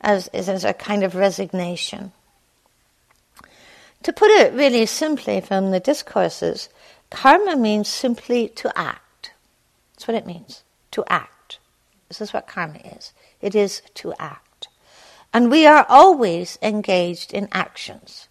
as, 0.00 0.28
as 0.28 0.64
a 0.64 0.72
kind 0.72 1.02
of 1.02 1.14
resignation. 1.14 2.12
To 4.06 4.12
put 4.12 4.30
it 4.30 4.52
really 4.52 4.86
simply 4.86 5.40
from 5.40 5.72
the 5.72 5.80
discourses, 5.80 6.68
karma 7.10 7.56
means 7.56 7.88
simply 7.88 8.46
to 8.50 8.70
act. 8.78 9.32
That's 9.92 10.06
what 10.06 10.16
it 10.16 10.28
means, 10.28 10.62
to 10.92 11.04
act. 11.08 11.58
This 12.06 12.20
is 12.20 12.32
what 12.32 12.46
karma 12.46 12.78
is. 12.78 13.12
It 13.40 13.56
is 13.56 13.82
to 13.94 14.14
act. 14.16 14.68
And 15.34 15.50
we 15.50 15.66
are 15.66 15.84
always 15.88 16.56
engaged 16.62 17.34
in 17.34 17.48
actions 17.50 18.28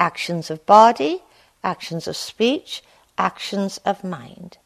actions 0.00 0.50
of 0.50 0.66
body, 0.66 1.22
actions 1.62 2.08
of 2.08 2.16
speech, 2.16 2.82
actions 3.16 3.78
of 3.84 4.02
mind. 4.02 4.58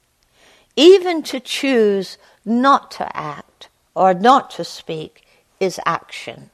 Even 0.76 1.22
to 1.24 1.40
choose 1.40 2.16
not 2.46 2.90
to 2.92 3.14
act 3.14 3.68
or 3.94 4.14
not 4.14 4.48
to 4.52 4.64
speak 4.64 5.26
is 5.60 5.78
action 5.84 6.48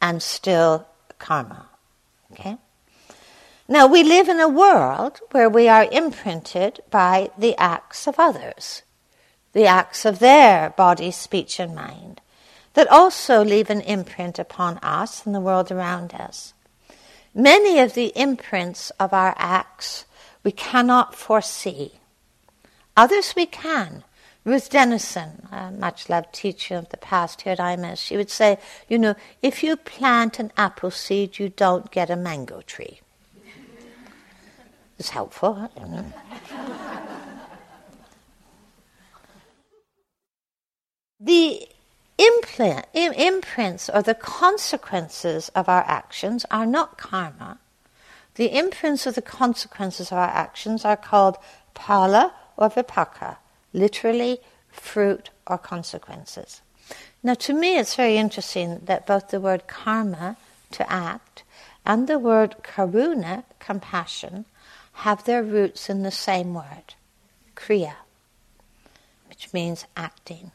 and 0.00 0.22
still 0.22 0.86
karma. 1.18 1.66
Okay? 2.30 2.56
Now, 3.72 3.86
we 3.86 4.02
live 4.02 4.28
in 4.28 4.38
a 4.38 4.50
world 4.50 5.20
where 5.30 5.48
we 5.48 5.66
are 5.66 5.88
imprinted 5.90 6.80
by 6.90 7.30
the 7.38 7.56
acts 7.56 8.06
of 8.06 8.16
others, 8.18 8.82
the 9.54 9.64
acts 9.64 10.04
of 10.04 10.18
their 10.18 10.68
body, 10.76 11.10
speech, 11.10 11.58
and 11.58 11.74
mind, 11.74 12.20
that 12.74 12.86
also 12.88 13.42
leave 13.42 13.70
an 13.70 13.80
imprint 13.80 14.38
upon 14.38 14.76
us 14.82 15.24
and 15.24 15.34
the 15.34 15.40
world 15.40 15.72
around 15.72 16.12
us. 16.12 16.52
Many 17.34 17.78
of 17.78 17.94
the 17.94 18.12
imprints 18.14 18.90
of 19.00 19.14
our 19.14 19.34
acts 19.38 20.04
we 20.44 20.52
cannot 20.52 21.14
foresee. 21.14 21.92
Others 22.94 23.32
we 23.34 23.46
can. 23.46 24.04
Ruth 24.44 24.68
Denison, 24.68 25.48
a 25.50 25.70
much 25.70 26.10
loved 26.10 26.34
teacher 26.34 26.76
of 26.76 26.90
the 26.90 26.98
past 26.98 27.40
here 27.40 27.54
at 27.54 27.58
IMS, 27.58 27.96
she 27.96 28.18
would 28.18 28.28
say, 28.28 28.58
you 28.86 28.98
know, 28.98 29.14
if 29.40 29.62
you 29.62 29.76
plant 29.76 30.38
an 30.38 30.52
apple 30.58 30.90
seed, 30.90 31.38
you 31.38 31.48
don't 31.48 31.90
get 31.90 32.10
a 32.10 32.16
mango 32.16 32.60
tree. 32.60 33.00
It's 35.02 35.10
helpful. 35.10 35.68
The 41.18 41.68
implant, 42.16 42.86
imprints 42.94 43.90
or 43.90 44.02
the 44.02 44.14
consequences 44.14 45.48
of 45.56 45.68
our 45.68 45.82
actions 45.88 46.46
are 46.52 46.66
not 46.66 46.98
karma. 46.98 47.58
The 48.36 48.56
imprints 48.56 49.04
or 49.04 49.10
the 49.10 49.22
consequences 49.22 50.12
of 50.12 50.18
our 50.18 50.30
actions 50.30 50.84
are 50.84 50.96
called 50.96 51.36
phala 51.74 52.30
or 52.56 52.70
vipaka, 52.70 53.38
literally 53.72 54.38
fruit 54.70 55.30
or 55.48 55.58
consequences. 55.58 56.62
Now, 57.24 57.34
to 57.34 57.52
me, 57.52 57.76
it's 57.76 57.96
very 57.96 58.18
interesting 58.18 58.82
that 58.84 59.08
both 59.08 59.30
the 59.30 59.40
word 59.40 59.66
karma, 59.66 60.36
to 60.70 60.88
act, 60.88 61.42
and 61.84 62.06
the 62.06 62.20
word 62.20 62.54
karuna, 62.62 63.42
compassion, 63.58 64.44
have 64.92 65.24
their 65.24 65.42
roots 65.42 65.88
in 65.90 66.02
the 66.02 66.10
same 66.10 66.54
word, 66.54 66.94
kriya, 67.56 67.94
which 69.28 69.52
means 69.52 69.86
acting. 69.96 70.52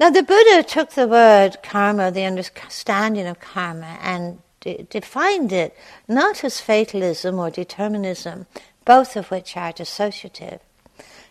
Now, 0.00 0.10
the 0.10 0.22
Buddha 0.22 0.62
took 0.62 0.90
the 0.90 1.06
word 1.06 1.58
karma, 1.62 2.10
the 2.10 2.24
understanding 2.24 3.26
of 3.26 3.40
karma, 3.40 3.98
and 4.02 4.38
de- 4.60 4.86
defined 4.90 5.52
it 5.52 5.76
not 6.08 6.42
as 6.42 6.60
fatalism 6.60 7.38
or 7.38 7.50
determinism, 7.50 8.46
both 8.84 9.16
of 9.16 9.30
which 9.30 9.56
are 9.56 9.72
dissociative, 9.72 10.60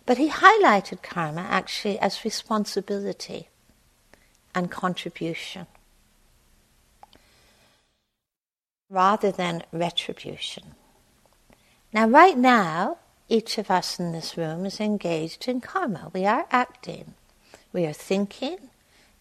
but 0.06 0.18
he 0.18 0.30
highlighted 0.30 1.02
karma 1.02 1.42
actually 1.42 2.00
as 2.00 2.24
responsibility 2.24 3.50
and 4.54 4.72
contribution 4.72 5.68
rather 8.92 9.32
than 9.32 9.64
retribution. 9.72 10.76
Now, 11.94 12.08
right 12.08 12.38
now, 12.38 13.00
each 13.28 13.58
of 13.58 13.70
us 13.70 14.00
in 14.00 14.14
this 14.14 14.38
room 14.38 14.66
is 14.66 14.80
engaged 14.80 15.50
in 15.50 15.60
karma. 15.60 16.10
We 16.14 16.26
are 16.26 16.46
acting. 16.50 17.16
We 17.74 17.86
are 17.86 17.94
thinking. 17.94 18.70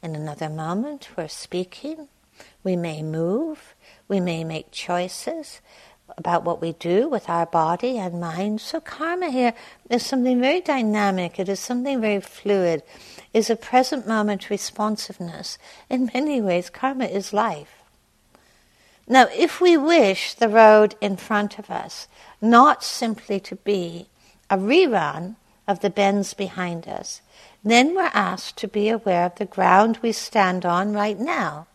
In 0.02 0.14
another 0.14 0.48
moment, 0.48 1.08
we're 1.16 1.26
speaking. 1.26 2.06
We 2.62 2.76
may 2.76 3.02
move. 3.02 3.74
We 4.06 4.20
may 4.20 4.44
make 4.44 4.70
choices 4.70 5.60
about 6.16 6.44
what 6.44 6.60
we 6.60 6.72
do 6.74 7.08
with 7.08 7.28
our 7.28 7.46
body 7.46 7.98
and 7.98 8.20
mind. 8.20 8.60
So 8.60 8.80
karma 8.80 9.30
here 9.30 9.54
is 9.88 10.06
something 10.06 10.40
very 10.40 10.60
dynamic. 10.60 11.40
It 11.40 11.48
is 11.48 11.58
something 11.58 12.00
very 12.00 12.20
fluid. 12.20 12.84
Is 13.34 13.50
a 13.50 13.56
present 13.56 14.06
moment 14.06 14.48
responsiveness. 14.48 15.58
In 15.88 16.10
many 16.14 16.40
ways, 16.40 16.70
karma 16.70 17.06
is 17.06 17.32
life. 17.32 17.79
Now, 19.10 19.26
if 19.34 19.60
we 19.60 19.76
wish 19.76 20.34
the 20.34 20.48
road 20.48 20.94
in 21.00 21.16
front 21.16 21.58
of 21.58 21.68
us 21.68 22.06
not 22.40 22.84
simply 22.84 23.40
to 23.40 23.56
be 23.56 24.06
a 24.48 24.56
rerun 24.56 25.34
of 25.66 25.80
the 25.80 25.90
bends 25.90 26.32
behind 26.32 26.86
us, 26.86 27.20
then 27.64 27.96
we're 27.96 28.12
asked 28.14 28.56
to 28.58 28.68
be 28.68 28.88
aware 28.88 29.26
of 29.26 29.34
the 29.34 29.46
ground 29.46 29.98
we 30.00 30.12
stand 30.12 30.64
on 30.64 30.92
right 30.92 31.18
now. 31.18 31.66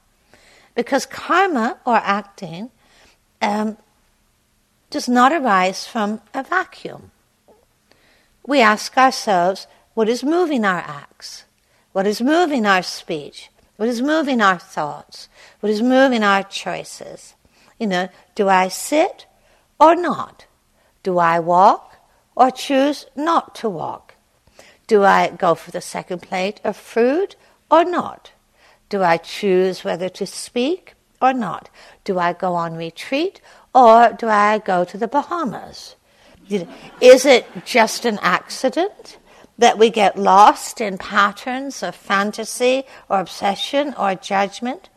Because 0.75 1.05
karma 1.05 1.77
or 1.85 1.97
acting 1.97 2.71
um, 3.41 3.75
does 4.89 5.09
not 5.09 5.33
arise 5.33 5.85
from 5.85 6.21
a 6.33 6.41
vacuum. 6.41 7.11
We 8.47 8.61
ask 8.61 8.97
ourselves, 8.97 9.67
what 9.93 10.07
is 10.07 10.23
moving 10.23 10.63
our 10.63 10.79
acts? 10.87 11.43
What 11.91 12.07
is 12.07 12.21
moving 12.21 12.65
our 12.65 12.81
speech? 12.81 13.49
What 13.77 13.89
is 13.89 14.01
moving 14.01 14.41
our 14.41 14.59
thoughts? 14.59 15.27
What 15.59 15.69
is 15.69 15.81
moving 15.81 16.23
our 16.23 16.43
choices? 16.43 17.35
You 17.79 17.87
know, 17.87 18.09
do 18.35 18.47
I 18.47 18.69
sit 18.69 19.25
or 19.79 19.95
not? 19.95 20.45
Do 21.03 21.17
I 21.17 21.39
walk 21.39 21.97
or 22.35 22.51
choose 22.51 23.05
not 23.15 23.55
to 23.55 23.69
walk? 23.69 24.15
Do 24.87 25.03
I 25.03 25.29
go 25.29 25.55
for 25.55 25.71
the 25.71 25.81
second 25.81 26.21
plate 26.21 26.61
of 26.63 26.77
food 26.77 27.35
or 27.69 27.83
not? 27.83 28.31
Do 28.89 29.03
I 29.03 29.17
choose 29.17 29.83
whether 29.83 30.09
to 30.09 30.25
speak 30.25 30.93
or 31.21 31.33
not? 31.33 31.69
Do 32.03 32.19
I 32.19 32.33
go 32.33 32.53
on 32.53 32.75
retreat 32.75 33.41
or 33.73 34.13
do 34.13 34.27
I 34.27 34.59
go 34.59 34.85
to 34.85 34.97
the 34.97 35.07
Bahamas? 35.07 35.95
Is 37.01 37.25
it 37.25 37.45
just 37.65 38.05
an 38.05 38.19
accident 38.21 39.17
that 39.57 39.77
we 39.77 39.89
get 39.89 40.17
lost 40.17 40.81
in 40.81 40.97
patterns 40.97 41.81
of 41.81 41.95
fantasy 41.95 42.83
or 43.09 43.19
obsession 43.19 43.93
or 43.97 44.15
judgment? 44.15 44.89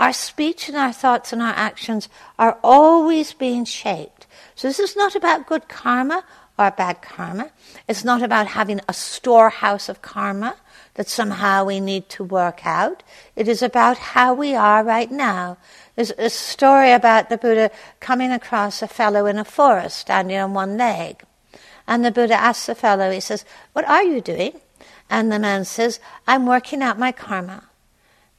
Our 0.00 0.12
speech 0.12 0.68
and 0.68 0.76
our 0.76 0.92
thoughts 0.92 1.32
and 1.32 1.42
our 1.42 1.54
actions 1.54 2.08
are 2.38 2.58
always 2.62 3.32
being 3.32 3.64
shaped. 3.64 4.26
So 4.54 4.68
this 4.68 4.78
is 4.78 4.96
not 4.96 5.16
about 5.16 5.46
good 5.46 5.68
karma 5.68 6.24
or 6.58 6.70
bad 6.70 7.02
karma. 7.02 7.50
It's 7.88 8.04
not 8.04 8.22
about 8.22 8.48
having 8.48 8.80
a 8.88 8.92
storehouse 8.92 9.88
of 9.88 10.02
karma 10.02 10.56
that 10.94 11.08
somehow 11.08 11.64
we 11.64 11.78
need 11.78 12.08
to 12.10 12.24
work 12.24 12.66
out. 12.66 13.02
It 13.36 13.46
is 13.46 13.62
about 13.62 13.98
how 13.98 14.34
we 14.34 14.54
are 14.54 14.82
right 14.82 15.10
now. 15.10 15.56
There's 15.94 16.10
a 16.12 16.28
story 16.28 16.92
about 16.92 17.28
the 17.28 17.38
Buddha 17.38 17.70
coming 18.00 18.32
across 18.32 18.82
a 18.82 18.88
fellow 18.88 19.26
in 19.26 19.38
a 19.38 19.44
forest 19.44 19.98
standing 19.98 20.36
on 20.36 20.54
one 20.54 20.76
leg. 20.76 21.22
And 21.88 22.04
the 22.04 22.10
Buddha 22.10 22.34
asks 22.34 22.66
the 22.66 22.74
fellow, 22.74 23.10
he 23.10 23.18
says, 23.18 23.46
What 23.72 23.88
are 23.88 24.04
you 24.04 24.20
doing? 24.20 24.60
And 25.08 25.32
the 25.32 25.38
man 25.38 25.64
says, 25.64 26.00
I'm 26.26 26.46
working 26.46 26.82
out 26.82 26.98
my 26.98 27.12
karma. 27.12 27.64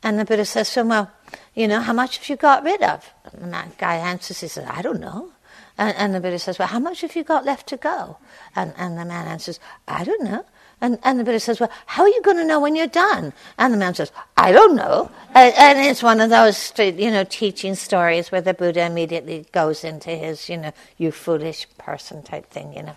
And 0.04 0.20
the 0.20 0.24
Buddha 0.24 0.46
says 0.46 0.72
to 0.74 0.82
him, 0.82 0.90
Well, 0.90 1.12
you 1.56 1.68
know, 1.68 1.82
how 1.82 1.94
much 1.94 2.20
have 2.20 2.30
you 2.30 2.36
got 2.36 2.64
rid 2.64 2.84
of? 2.84 3.12
And 3.34 3.52
that 3.52 3.78
guy 3.80 3.96
answers, 3.96 4.40
he 4.40 4.48
says, 4.48 4.68
I 4.70 4.84
don't 4.84 5.00
know. 5.00 5.32
And, 5.80 5.98
and 5.98 6.14
the 6.14 6.20
Buddha 6.20 6.38
says, 6.38 6.60
Well, 6.60 6.68
how 6.68 6.80
much 6.80 7.02
have 7.02 7.16
you 7.16 7.24
got 7.24 7.44
left 7.44 7.68
to 7.70 7.78
go? 7.78 8.18
And, 8.56 8.72
and 8.78 9.00
the 9.00 9.04
man 9.06 9.28
answers, 9.28 9.60
I 9.88 10.04
don't 10.04 10.24
know. 10.24 10.46
And, 10.82 10.98
and 11.04 11.20
the 11.20 11.24
Buddha 11.24 11.40
says, 11.40 11.60
Well, 11.60 11.72
how 11.86 12.04
are 12.04 12.10
you 12.10 12.22
going 12.22 12.38
to 12.38 12.46
know 12.46 12.60
when 12.60 12.76
you're 12.76 12.88
done? 12.88 13.34
And 13.58 13.74
the 13.74 13.78
man 13.78 13.94
says, 13.94 14.12
I 14.38 14.52
don't 14.52 14.76
know. 14.76 15.12
And, 15.36 15.54
and, 15.58 15.80
it's 15.80 16.02
one 16.02 16.22
of 16.22 16.30
those, 16.30 16.72
you 16.78 17.12
know, 17.12 17.26
teaching 17.26 17.76
stories 17.76 18.32
where 18.32 18.42
the 18.42 18.54
Buddha 18.54 18.86
immediately 18.86 19.46
goes 19.52 19.84
into 19.84 20.10
his, 20.10 20.48
you 20.48 20.58
know, 20.58 20.72
you 20.98 21.12
foolish 21.12 21.68
person 21.78 22.24
type 22.24 22.50
thing, 22.50 22.74
you 22.74 22.84
know. 22.84 22.96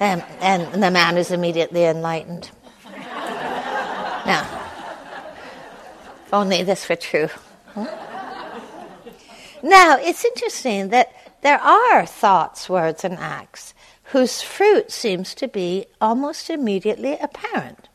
Um, 0.00 0.22
and 0.40 0.82
the 0.82 0.90
man 0.90 1.16
is 1.16 1.30
immediately 1.30 1.84
enlightened. 1.84 2.50
now, 2.94 4.46
if 6.26 6.34
only 6.34 6.62
this 6.62 6.88
were 6.88 6.96
true. 6.96 7.28
Hmm? 7.74 7.84
Now, 9.62 9.96
it's 9.98 10.24
interesting 10.24 10.88
that 10.88 11.12
there 11.42 11.60
are 11.60 12.04
thoughts, 12.04 12.68
words, 12.68 13.04
and 13.04 13.14
acts 13.14 13.74
whose 14.12 14.42
fruit 14.42 14.90
seems 14.90 15.34
to 15.34 15.48
be 15.48 15.86
almost 15.98 16.50
immediately 16.50 17.16
apparent. 17.18 17.88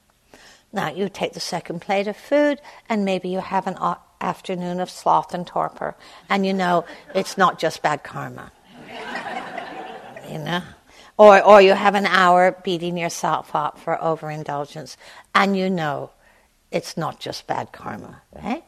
Now, 0.73 0.89
you 0.89 1.10
take 1.10 1.34
the 1.34 1.39
second 1.39 1.80
plate 1.82 2.08
of 2.08 2.17
food, 2.17 2.60
and 2.89 3.06
maybe 3.06 3.30
you 3.30 3.39
have 3.39 3.67
an 3.67 3.77
afternoon 4.19 4.80
of 4.80 4.89
sloth 4.89 5.36
and 5.36 5.45
torpor, 5.45 5.95
and 6.27 6.43
you 6.43 6.53
know 6.53 6.86
it's 7.13 7.38
not 7.38 7.60
just 7.60 7.84
bad 7.84 8.03
karma. 8.03 8.51
you 10.32 10.39
know? 10.39 10.63
Or, 11.17 11.39
or 11.43 11.62
you 11.62 11.73
have 11.73 11.93
an 11.93 12.08
hour 12.08 12.58
beating 12.63 12.97
yourself 12.97 13.56
up 13.56 13.77
for 13.77 14.01
overindulgence, 14.03 14.97
and 15.36 15.56
you 15.56 15.69
know 15.69 16.10
it's 16.71 16.97
not 16.97 17.19
just 17.19 17.45
bad 17.45 17.71
karma, 17.71 18.23
right? 18.43 18.63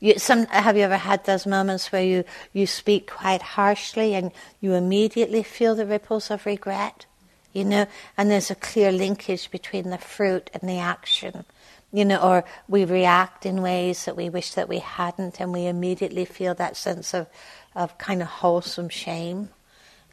You, 0.00 0.18
some, 0.18 0.46
have 0.46 0.76
you 0.76 0.82
ever 0.82 0.96
had 0.96 1.24
those 1.24 1.46
moments 1.46 1.90
where 1.90 2.04
you, 2.04 2.24
you 2.52 2.66
speak 2.66 3.10
quite 3.10 3.42
harshly 3.42 4.14
and 4.14 4.32
you 4.60 4.74
immediately 4.74 5.42
feel 5.42 5.74
the 5.74 5.86
ripples 5.86 6.30
of 6.30 6.46
regret? 6.46 7.06
You 7.52 7.64
know, 7.64 7.86
and 8.16 8.30
there's 8.30 8.50
a 8.50 8.56
clear 8.56 8.90
linkage 8.90 9.50
between 9.50 9.90
the 9.90 9.98
fruit 9.98 10.50
and 10.52 10.68
the 10.68 10.78
action. 10.78 11.44
You 11.92 12.04
know, 12.04 12.20
or 12.20 12.44
we 12.66 12.84
react 12.84 13.46
in 13.46 13.62
ways 13.62 14.04
that 14.04 14.16
we 14.16 14.28
wish 14.28 14.54
that 14.54 14.68
we 14.68 14.80
hadn't, 14.80 15.40
and 15.40 15.52
we 15.52 15.66
immediately 15.66 16.24
feel 16.24 16.54
that 16.56 16.76
sense 16.76 17.14
of, 17.14 17.28
of 17.76 17.96
kind 17.98 18.20
of 18.20 18.26
wholesome 18.26 18.88
shame. 18.88 19.50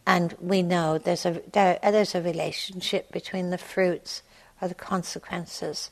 And 0.05 0.35
we 0.39 0.61
know 0.61 0.99
there's 0.99 1.25
a 1.25 1.41
there, 1.51 1.79
uh, 1.81 1.89
there's 1.89 2.13
a 2.13 2.21
relationship 2.21 3.11
between 3.11 3.49
the 3.49 3.57
fruits 3.57 4.21
or 4.61 4.67
the 4.67 4.75
consequences 4.75 5.89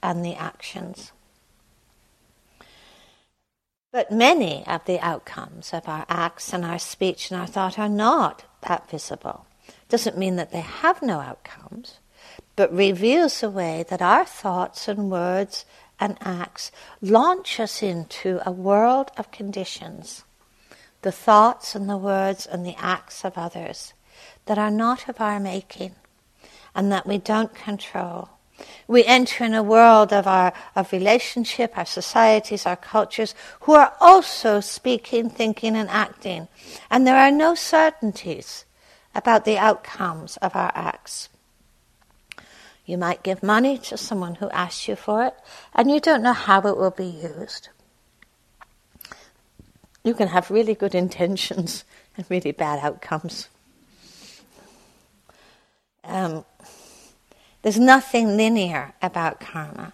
and 0.00 0.24
the 0.24 0.34
actions. 0.34 1.10
But 3.92 4.10
many 4.10 4.66
of 4.66 4.86
the 4.86 4.98
outcomes 5.00 5.74
of 5.74 5.86
our 5.86 6.06
acts 6.08 6.54
and 6.54 6.64
our 6.64 6.78
speech 6.78 7.30
and 7.30 7.38
our 7.38 7.46
thought 7.46 7.78
are 7.78 7.90
not 7.90 8.44
that 8.62 8.88
visible. 8.90 9.46
Doesn't 9.90 10.16
mean 10.16 10.36
that 10.36 10.50
they 10.50 10.62
have 10.62 11.02
no 11.02 11.20
outcomes, 11.20 11.98
but 12.56 12.72
reveals 12.72 13.40
the 13.40 13.50
way 13.50 13.84
that 13.90 14.00
our 14.00 14.24
thoughts 14.24 14.88
and 14.88 15.10
words 15.10 15.66
and 16.00 16.16
acts 16.22 16.72
launch 17.02 17.60
us 17.60 17.82
into 17.82 18.40
a 18.46 18.50
world 18.50 19.10
of 19.18 19.30
conditions, 19.30 20.24
the 21.02 21.12
thoughts 21.12 21.74
and 21.74 21.88
the 21.88 21.98
words 21.98 22.46
and 22.46 22.64
the 22.64 22.76
acts 22.78 23.26
of 23.26 23.36
others 23.36 23.92
that 24.46 24.58
are 24.58 24.70
not 24.70 25.06
of 25.06 25.20
our 25.20 25.38
making 25.38 25.94
and 26.74 26.90
that 26.90 27.06
we 27.06 27.18
don't 27.18 27.54
control. 27.54 28.30
We 28.86 29.04
enter 29.04 29.44
in 29.44 29.54
a 29.54 29.62
world 29.62 30.12
of 30.12 30.26
our 30.26 30.52
of 30.76 30.92
relationship, 30.92 31.76
our 31.76 31.86
societies, 31.86 32.66
our 32.66 32.76
cultures, 32.76 33.34
who 33.60 33.72
are 33.74 33.94
also 34.00 34.60
speaking, 34.60 35.30
thinking, 35.30 35.76
and 35.76 35.88
acting, 35.88 36.48
and 36.90 37.06
there 37.06 37.16
are 37.16 37.30
no 37.30 37.54
certainties 37.54 38.64
about 39.14 39.44
the 39.44 39.58
outcomes 39.58 40.36
of 40.38 40.56
our 40.56 40.72
acts. 40.74 41.28
You 42.84 42.98
might 42.98 43.22
give 43.22 43.42
money 43.42 43.78
to 43.78 43.96
someone 43.96 44.36
who 44.36 44.50
asks 44.50 44.88
you 44.88 44.96
for 44.96 45.24
it, 45.24 45.34
and 45.74 45.90
you 45.90 46.00
don't 46.00 46.22
know 46.22 46.32
how 46.32 46.60
it 46.66 46.76
will 46.76 46.90
be 46.90 47.06
used. 47.06 47.68
You 50.04 50.14
can 50.14 50.28
have 50.28 50.50
really 50.50 50.74
good 50.74 50.94
intentions 50.94 51.84
and 52.16 52.26
really 52.28 52.52
bad 52.52 52.80
outcomes. 52.80 53.48
Um, 56.04 56.44
there's 57.62 57.78
nothing 57.78 58.36
linear 58.36 58.92
about 59.00 59.40
karma. 59.40 59.92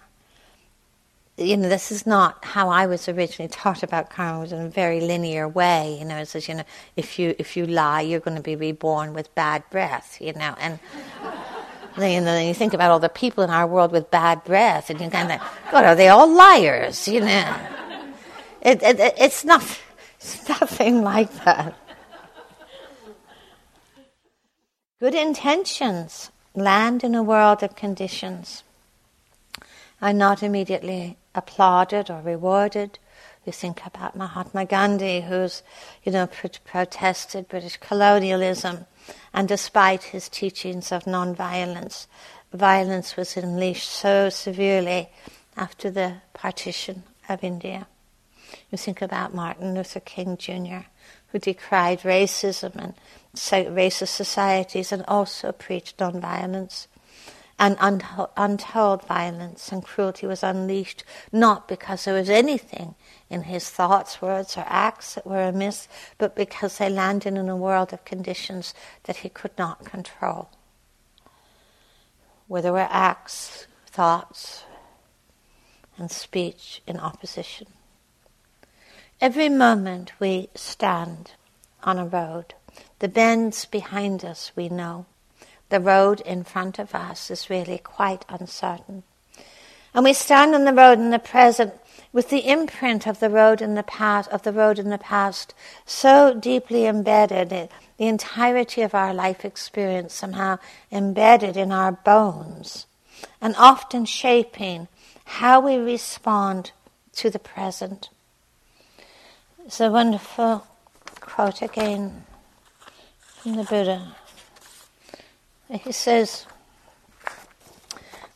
You 1.37 1.55
know, 1.55 1.69
this 1.69 1.91
is 1.91 2.05
not 2.05 2.43
how 2.43 2.69
I 2.69 2.87
was 2.87 3.07
originally 3.07 3.47
taught 3.47 3.83
about 3.83 4.09
karma. 4.09 4.39
It 4.39 4.41
was 4.41 4.51
in 4.51 4.61
a 4.65 4.69
very 4.69 4.99
linear 4.99 5.47
way. 5.47 5.97
You 5.99 6.05
know, 6.05 6.17
it 6.17 6.27
says, 6.27 6.49
you 6.49 6.55
know, 6.55 6.63
if 6.97 7.17
you 7.17 7.35
if 7.37 7.55
you 7.55 7.65
lie, 7.65 8.01
you're 8.01 8.19
going 8.19 8.35
to 8.35 8.43
be 8.43 8.55
reborn 8.55 9.13
with 9.13 9.33
bad 9.35 9.63
breath. 9.69 10.17
You 10.19 10.33
know, 10.33 10.55
and 10.59 10.79
you 11.97 12.19
know, 12.19 12.25
then 12.25 12.47
you 12.47 12.53
think 12.53 12.73
about 12.73 12.91
all 12.91 12.99
the 12.99 13.07
people 13.07 13.43
in 13.43 13.51
our 13.51 13.67
world 13.67 13.91
with 13.91 14.11
bad 14.11 14.43
breath, 14.43 14.89
and 14.89 14.99
you 14.99 15.09
kind 15.09 15.31
of, 15.31 15.41
God, 15.71 15.85
are 15.85 15.95
they 15.95 16.09
all 16.09 16.27
liars? 16.27 17.07
You 17.07 17.21
know, 17.21 17.55
it, 18.61 18.83
it, 18.83 18.99
it's 19.17 19.45
not, 19.45 19.63
it's 20.19 20.49
nothing 20.49 21.03
like 21.03 21.31
that. 21.45 21.75
Good 24.99 25.15
intentions 25.15 26.31
land 26.55 27.03
in 27.03 27.15
a 27.15 27.23
world 27.23 27.63
of 27.63 27.75
conditions 27.75 28.63
are 30.01 30.13
not 30.13 30.41
immediately 30.43 31.17
applauded 31.35 32.09
or 32.09 32.21
rewarded. 32.21 32.97
You 33.45 33.51
think 33.51 33.85
about 33.85 34.15
Mahatma 34.15 34.65
Gandhi, 34.65 35.21
who's, 35.21 35.63
you 36.03 36.11
know, 36.11 36.27
protested 36.65 37.47
British 37.47 37.77
colonialism, 37.77 38.85
and 39.33 39.47
despite 39.47 40.03
his 40.03 40.29
teachings 40.29 40.91
of 40.91 41.07
non-violence, 41.07 42.07
violence 42.53 43.15
was 43.15 43.37
unleashed 43.37 43.89
so 43.89 44.29
severely 44.29 45.09
after 45.55 45.89
the 45.89 46.15
partition 46.33 47.03
of 47.27 47.43
India. 47.43 47.87
You 48.71 48.77
think 48.77 49.01
about 49.01 49.33
Martin 49.33 49.73
Luther 49.75 49.99
King 49.99 50.37
Jr., 50.37 50.87
who 51.31 51.39
decried 51.39 52.01
racism 52.01 52.75
and 52.75 52.93
racist 53.35 54.07
societies 54.09 54.91
and 54.91 55.03
also 55.07 55.51
preached 55.51 55.97
nonviolence. 55.97 56.87
And 57.61 57.75
untold 58.37 59.05
violence 59.05 59.69
and 59.73 59.83
cruelty 59.83 60.25
was 60.25 60.43
unleashed, 60.43 61.03
not 61.33 61.67
because 61.67 62.05
there 62.05 62.13
was 62.13 62.29
anything 62.29 62.95
in 63.29 63.43
his 63.43 63.69
thoughts, 63.69 64.21
words, 64.21 64.55
or 64.55 64.63
acts 64.65 65.15
that 65.15 65.27
were 65.27 65.43
amiss, 65.43 65.89
but 66.17 66.37
because 66.37 66.77
they 66.77 66.89
landed 66.89 67.37
in 67.37 67.49
a 67.49 67.57
world 67.57 67.91
of 67.91 68.05
conditions 68.05 68.73
that 69.03 69.17
he 69.17 69.29
could 69.29 69.51
not 69.57 69.83
control. 69.83 70.49
Where 72.47 72.61
there 72.61 72.71
were 72.71 72.87
acts, 72.89 73.67
thoughts, 73.87 74.63
and 75.97 76.09
speech 76.09 76.81
in 76.87 76.97
opposition. 76.97 77.67
Every 79.21 79.49
moment 79.49 80.13
we 80.17 80.47
stand 80.55 81.31
on 81.83 81.99
a 81.99 82.05
road, 82.05 82.53
the 82.99 83.09
bends 83.09 83.65
behind 83.65 84.23
us 84.23 84.53
we 84.55 84.69
know. 84.69 85.07
The 85.67 85.81
road 85.81 86.21
in 86.21 86.45
front 86.45 86.79
of 86.79 86.95
us 86.95 87.29
is 87.29 87.49
really 87.49 87.79
quite 87.79 88.23
uncertain. 88.29 89.03
And 89.93 90.05
we 90.05 90.13
stand 90.13 90.55
on 90.55 90.63
the 90.63 90.73
road 90.73 90.99
in 90.99 91.09
the 91.09 91.19
present 91.19 91.73
with 92.13 92.29
the 92.29 92.47
imprint 92.47 93.05
of 93.07 93.19
the 93.19 93.29
road 93.29 93.61
in 93.61 93.75
the 93.75 93.83
past 93.83 94.29
of 94.29 94.43
the 94.43 94.53
road 94.53 94.79
in 94.79 94.89
the 94.89 94.97
past 94.97 95.53
so 95.85 96.33
deeply 96.33 96.85
embedded 96.85 97.51
in 97.51 97.67
the 97.97 98.07
entirety 98.07 98.83
of 98.83 98.95
our 98.95 99.13
life 99.13 99.43
experience 99.43 100.13
somehow 100.13 100.59
embedded 100.93 101.57
in 101.57 101.73
our 101.73 101.91
bones 101.91 102.85
and 103.41 103.53
often 103.57 104.05
shaping 104.05 104.87
how 105.25 105.59
we 105.59 105.75
respond 105.75 106.71
to 107.11 107.29
the 107.29 107.37
present 107.37 108.07
it's 109.69 109.79
a 109.79 109.91
wonderful 109.91 110.65
quote 111.19 111.61
again 111.61 112.23
from 113.35 113.53
the 113.53 113.63
Buddha. 113.63 114.15
He 115.69 115.91
says, 115.91 116.47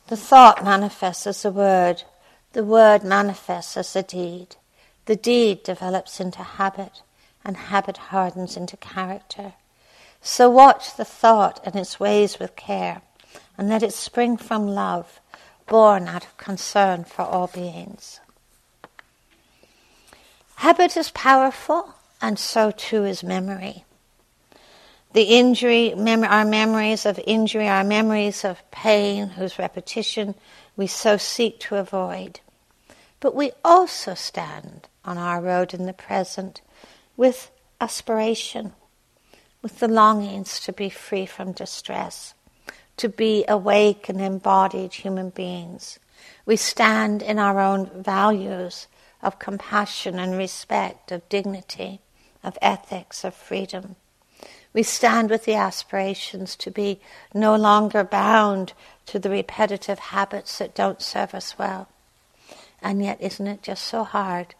The 0.06 0.16
thought 0.16 0.62
manifests 0.62 1.26
as 1.26 1.44
a 1.44 1.50
word, 1.50 2.04
the 2.52 2.62
word 2.62 3.02
manifests 3.02 3.76
as 3.76 3.96
a 3.96 4.04
deed, 4.04 4.54
the 5.06 5.16
deed 5.16 5.64
develops 5.64 6.20
into 6.20 6.44
habit, 6.44 7.02
and 7.44 7.56
habit 7.56 7.96
hardens 7.96 8.56
into 8.56 8.76
character. 8.76 9.54
So 10.22 10.48
watch 10.48 10.96
the 10.96 11.04
thought 11.04 11.58
and 11.64 11.74
its 11.74 11.98
ways 11.98 12.38
with 12.38 12.54
care, 12.54 13.02
and 13.58 13.68
let 13.68 13.82
it 13.82 13.92
spring 13.92 14.36
from 14.36 14.68
love, 14.68 15.18
born 15.66 16.06
out 16.06 16.26
of 16.26 16.36
concern 16.36 17.02
for 17.02 17.22
all 17.22 17.48
beings. 17.48 18.20
Habit 20.64 20.96
is 20.96 21.10
powerful, 21.10 21.94
and 22.22 22.38
so 22.38 22.70
too 22.70 23.04
is 23.04 23.22
memory. 23.22 23.84
The 25.12 25.24
injury, 25.24 25.92
mem- 25.94 26.24
our 26.24 26.46
memories 26.46 27.04
of 27.04 27.20
injury, 27.26 27.68
our 27.68 27.84
memories 27.84 28.46
of 28.46 28.70
pain, 28.70 29.28
whose 29.28 29.58
repetition 29.58 30.34
we 30.74 30.86
so 30.86 31.18
seek 31.18 31.60
to 31.60 31.76
avoid. 31.76 32.40
But 33.20 33.34
we 33.34 33.52
also 33.62 34.14
stand 34.14 34.88
on 35.04 35.18
our 35.18 35.42
road 35.42 35.74
in 35.74 35.84
the 35.84 35.92
present 35.92 36.62
with 37.14 37.50
aspiration, 37.78 38.72
with 39.60 39.80
the 39.80 39.88
longings 39.88 40.60
to 40.60 40.72
be 40.72 40.88
free 40.88 41.26
from 41.26 41.52
distress, 41.52 42.32
to 42.96 43.10
be 43.10 43.44
awake 43.48 44.08
and 44.08 44.18
embodied 44.18 44.94
human 44.94 45.28
beings. 45.28 45.98
We 46.46 46.56
stand 46.56 47.20
in 47.20 47.38
our 47.38 47.60
own 47.60 47.90
values 48.02 48.86
of 49.24 49.38
compassion 49.38 50.18
and 50.18 50.36
respect, 50.36 51.10
of 51.10 51.28
dignity, 51.28 52.00
of 52.44 52.58
ethics, 52.60 53.24
of 53.24 53.34
freedom. 53.34 53.96
We 54.72 54.82
stand 54.82 55.30
with 55.30 55.44
the 55.44 55.54
aspirations 55.54 56.56
to 56.56 56.70
be 56.70 57.00
no 57.32 57.56
longer 57.56 58.04
bound 58.04 58.72
to 59.06 59.18
the 59.18 59.30
repetitive 59.30 59.98
habits 59.98 60.58
that 60.58 60.74
don't 60.74 61.00
serve 61.00 61.34
us 61.34 61.58
well. 61.58 61.88
And 62.82 63.02
yet, 63.02 63.20
isn't 63.20 63.46
it 63.46 63.62
just 63.62 63.84
so 63.84 64.04
hard 64.04 64.54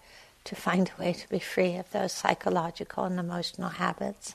to 0.45 0.55
find 0.55 0.91
a 0.91 1.03
way 1.03 1.13
to 1.13 1.29
be 1.29 1.39
free 1.39 1.77
of 1.77 1.91
those 1.91 2.13
psychological 2.13 3.05
and 3.05 3.19
emotional 3.19 3.71
habits? 3.71 4.35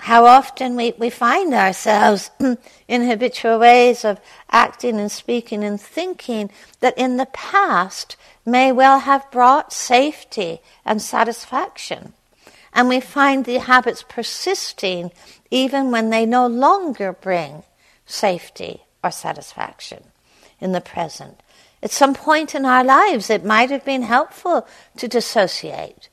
How 0.00 0.26
often 0.26 0.76
we, 0.76 0.92
we 0.98 1.08
find 1.08 1.54
ourselves 1.54 2.30
in 2.88 3.06
habitual 3.06 3.58
ways 3.58 4.04
of 4.04 4.20
acting 4.50 4.98
and 4.98 5.10
speaking 5.10 5.62
and 5.62 5.80
thinking 5.80 6.50
that 6.80 6.98
in 6.98 7.16
the 7.16 7.26
past 7.26 8.16
may 8.44 8.72
well 8.72 9.00
have 9.00 9.30
brought 9.30 9.72
safety 9.72 10.60
and 10.84 11.00
satisfaction. 11.00 12.12
And 12.72 12.88
we 12.88 13.00
find 13.00 13.44
the 13.44 13.58
habits 13.58 14.04
persisting 14.06 15.12
even 15.50 15.92
when 15.92 16.10
they 16.10 16.26
no 16.26 16.46
longer 16.46 17.12
bring 17.12 17.62
safety 18.04 18.82
or 19.02 19.12
satisfaction 19.12 20.02
in 20.60 20.72
the 20.72 20.80
present. 20.80 21.40
At 21.82 21.92
some 21.92 22.14
point 22.14 22.54
in 22.54 22.64
our 22.64 22.82
lives, 22.82 23.30
it 23.30 23.44
might 23.44 23.70
have 23.70 23.84
been 23.84 24.02
helpful 24.02 24.66
to 24.96 25.06
dissociate 25.06 26.08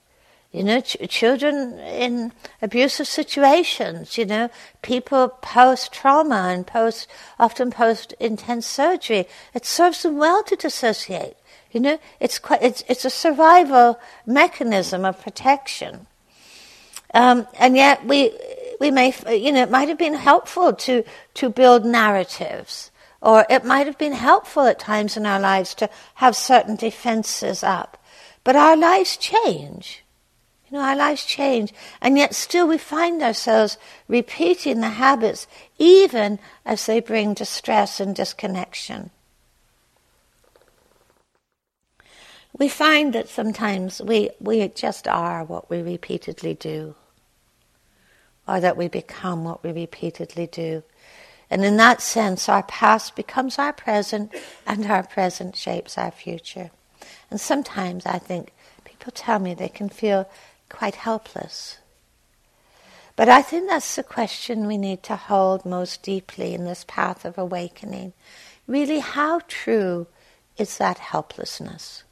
you 0.51 0.63
know, 0.63 0.81
ch- 0.81 0.97
children 1.09 1.79
in 1.79 2.33
abusive 2.61 3.07
situations, 3.07 4.17
you 4.17 4.25
know, 4.25 4.49
people 4.81 5.29
post 5.29 5.93
trauma 5.93 6.49
and 6.49 6.67
post, 6.67 7.07
often 7.39 7.71
post 7.71 8.13
intense 8.19 8.67
surgery. 8.67 9.27
It 9.53 9.65
serves 9.65 10.03
them 10.03 10.17
well 10.17 10.43
to 10.43 10.55
dissociate. 10.55 11.37
You 11.71 11.79
know, 11.79 11.99
it's 12.19 12.37
quite, 12.37 12.61
it's, 12.61 12.83
it's 12.89 13.05
a 13.05 13.09
survival 13.09 13.97
mechanism 14.25 15.05
of 15.05 15.21
protection. 15.21 16.07
Um, 17.13 17.47
and 17.57 17.77
yet 17.77 18.05
we, 18.05 18.31
we 18.81 18.91
may, 18.91 19.13
you 19.29 19.53
know, 19.53 19.63
it 19.63 19.71
might 19.71 19.87
have 19.87 19.97
been 19.97 20.15
helpful 20.15 20.73
to, 20.73 21.03
to 21.35 21.49
build 21.49 21.85
narratives. 21.85 22.91
Or 23.21 23.45
it 23.49 23.63
might 23.63 23.87
have 23.87 23.97
been 23.97 24.13
helpful 24.13 24.63
at 24.63 24.79
times 24.79 25.15
in 25.15 25.25
our 25.25 25.39
lives 25.39 25.75
to 25.75 25.89
have 26.15 26.35
certain 26.35 26.75
defenses 26.75 27.63
up. 27.63 27.97
But 28.43 28.55
our 28.55 28.75
lives 28.75 29.15
change. 29.15 30.03
You 30.71 30.77
know, 30.77 30.83
our 30.85 30.95
lives 30.95 31.25
change, 31.25 31.73
and 31.99 32.17
yet 32.17 32.33
still 32.33 32.65
we 32.65 32.77
find 32.77 33.21
ourselves 33.21 33.77
repeating 34.07 34.79
the 34.79 34.89
habits 34.89 35.45
even 35.77 36.39
as 36.65 36.85
they 36.85 37.01
bring 37.01 37.33
distress 37.33 37.99
and 37.99 38.15
disconnection. 38.15 39.09
We 42.57 42.69
find 42.69 43.11
that 43.13 43.27
sometimes 43.27 44.01
we, 44.01 44.29
we 44.39 44.65
just 44.69 45.09
are 45.09 45.43
what 45.43 45.69
we 45.69 45.81
repeatedly 45.81 46.53
do, 46.53 46.95
or 48.47 48.61
that 48.61 48.77
we 48.77 48.87
become 48.87 49.43
what 49.43 49.63
we 49.63 49.73
repeatedly 49.73 50.47
do. 50.47 50.83
And 51.49 51.65
in 51.65 51.75
that 51.77 52.01
sense, 52.01 52.47
our 52.47 52.63
past 52.63 53.17
becomes 53.17 53.59
our 53.59 53.73
present, 53.73 54.33
and 54.65 54.85
our 54.85 55.03
present 55.03 55.57
shapes 55.57 55.97
our 55.97 56.11
future. 56.11 56.71
And 57.29 57.41
sometimes 57.41 58.05
I 58.05 58.19
think 58.19 58.53
people 58.85 59.11
tell 59.11 59.39
me 59.39 59.53
they 59.53 59.67
can 59.67 59.89
feel 59.89 60.29
quite 60.71 60.95
helpless. 60.95 61.77
But 63.15 63.29
I 63.29 63.41
think 63.41 63.69
that's 63.69 63.95
the 63.95 64.03
question 64.03 64.65
we 64.65 64.77
need 64.77 65.03
to 65.03 65.15
hold 65.15 65.65
most 65.65 66.01
deeply 66.01 66.53
in 66.53 66.65
this 66.65 66.85
path 66.87 67.25
of 67.25 67.37
awakening. 67.37 68.13
Really, 68.67 68.99
how 68.99 69.41
true 69.47 70.07
is 70.57 70.77
that 70.77 70.97
helplessness? 70.97 72.03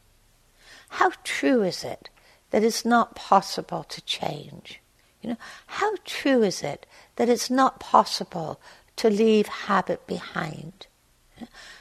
How 0.90 1.12
true 1.24 1.64
is 1.64 1.84
it 1.84 2.10
that 2.52 2.64
it's 2.64 2.86
not 2.86 3.16
possible 3.16 3.84
to 3.86 4.02
change? 4.02 4.82
You 5.22 5.32
know, 5.32 5.38
how 5.68 5.96
true 6.06 6.44
is 6.44 6.64
it 6.64 6.86
that 7.16 7.30
it's 7.30 7.50
not 7.50 7.80
possible 7.80 8.60
to 8.98 9.10
leave 9.10 9.48
habit 9.48 10.06
behind? 10.08 10.88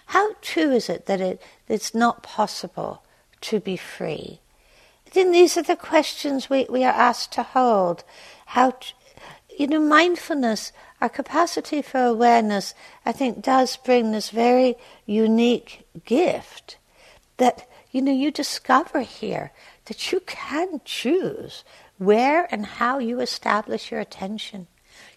How 0.07 0.35
true 0.41 0.71
is 0.73 0.89
it 0.89 1.07
that 1.07 1.21
it, 1.21 1.43
it's 1.69 1.95
not 1.95 2.23
possible 2.23 3.03
to 3.43 3.61
be 3.61 3.77
free? 3.77 4.41
Then 5.13 5.33
these 5.33 5.57
are 5.57 5.63
the 5.63 5.77
questions 5.77 6.51
we, 6.51 6.67
we 6.69 6.85
are 6.85 6.93
asked 6.93 7.33
to 7.33 7.43
hold. 7.43 8.05
How, 8.47 8.71
to, 8.71 8.93
you 9.59 9.67
know, 9.67 9.81
mindfulness, 9.81 10.73
our 11.01 11.09
capacity 11.09 11.83
for 11.83 12.03
awareness, 12.03 12.75
I 13.05 13.13
think 13.13 13.43
does 13.43 13.77
bring 13.77 14.11
this 14.11 14.31
very 14.31 14.77
unique 15.07 15.87
gift 16.05 16.77
that, 17.39 17.69
you 17.91 18.03
know, 18.03 18.13
you 18.13 18.31
discover 18.31 19.01
here 19.01 19.53
that 19.87 20.13
you 20.13 20.21
can 20.21 20.81
choose 20.85 21.65
where 21.99 22.47
and 22.53 22.67
how 22.67 22.99
you 22.99 23.21
establish 23.21 23.91
your 23.91 24.01
attention. 24.01 24.67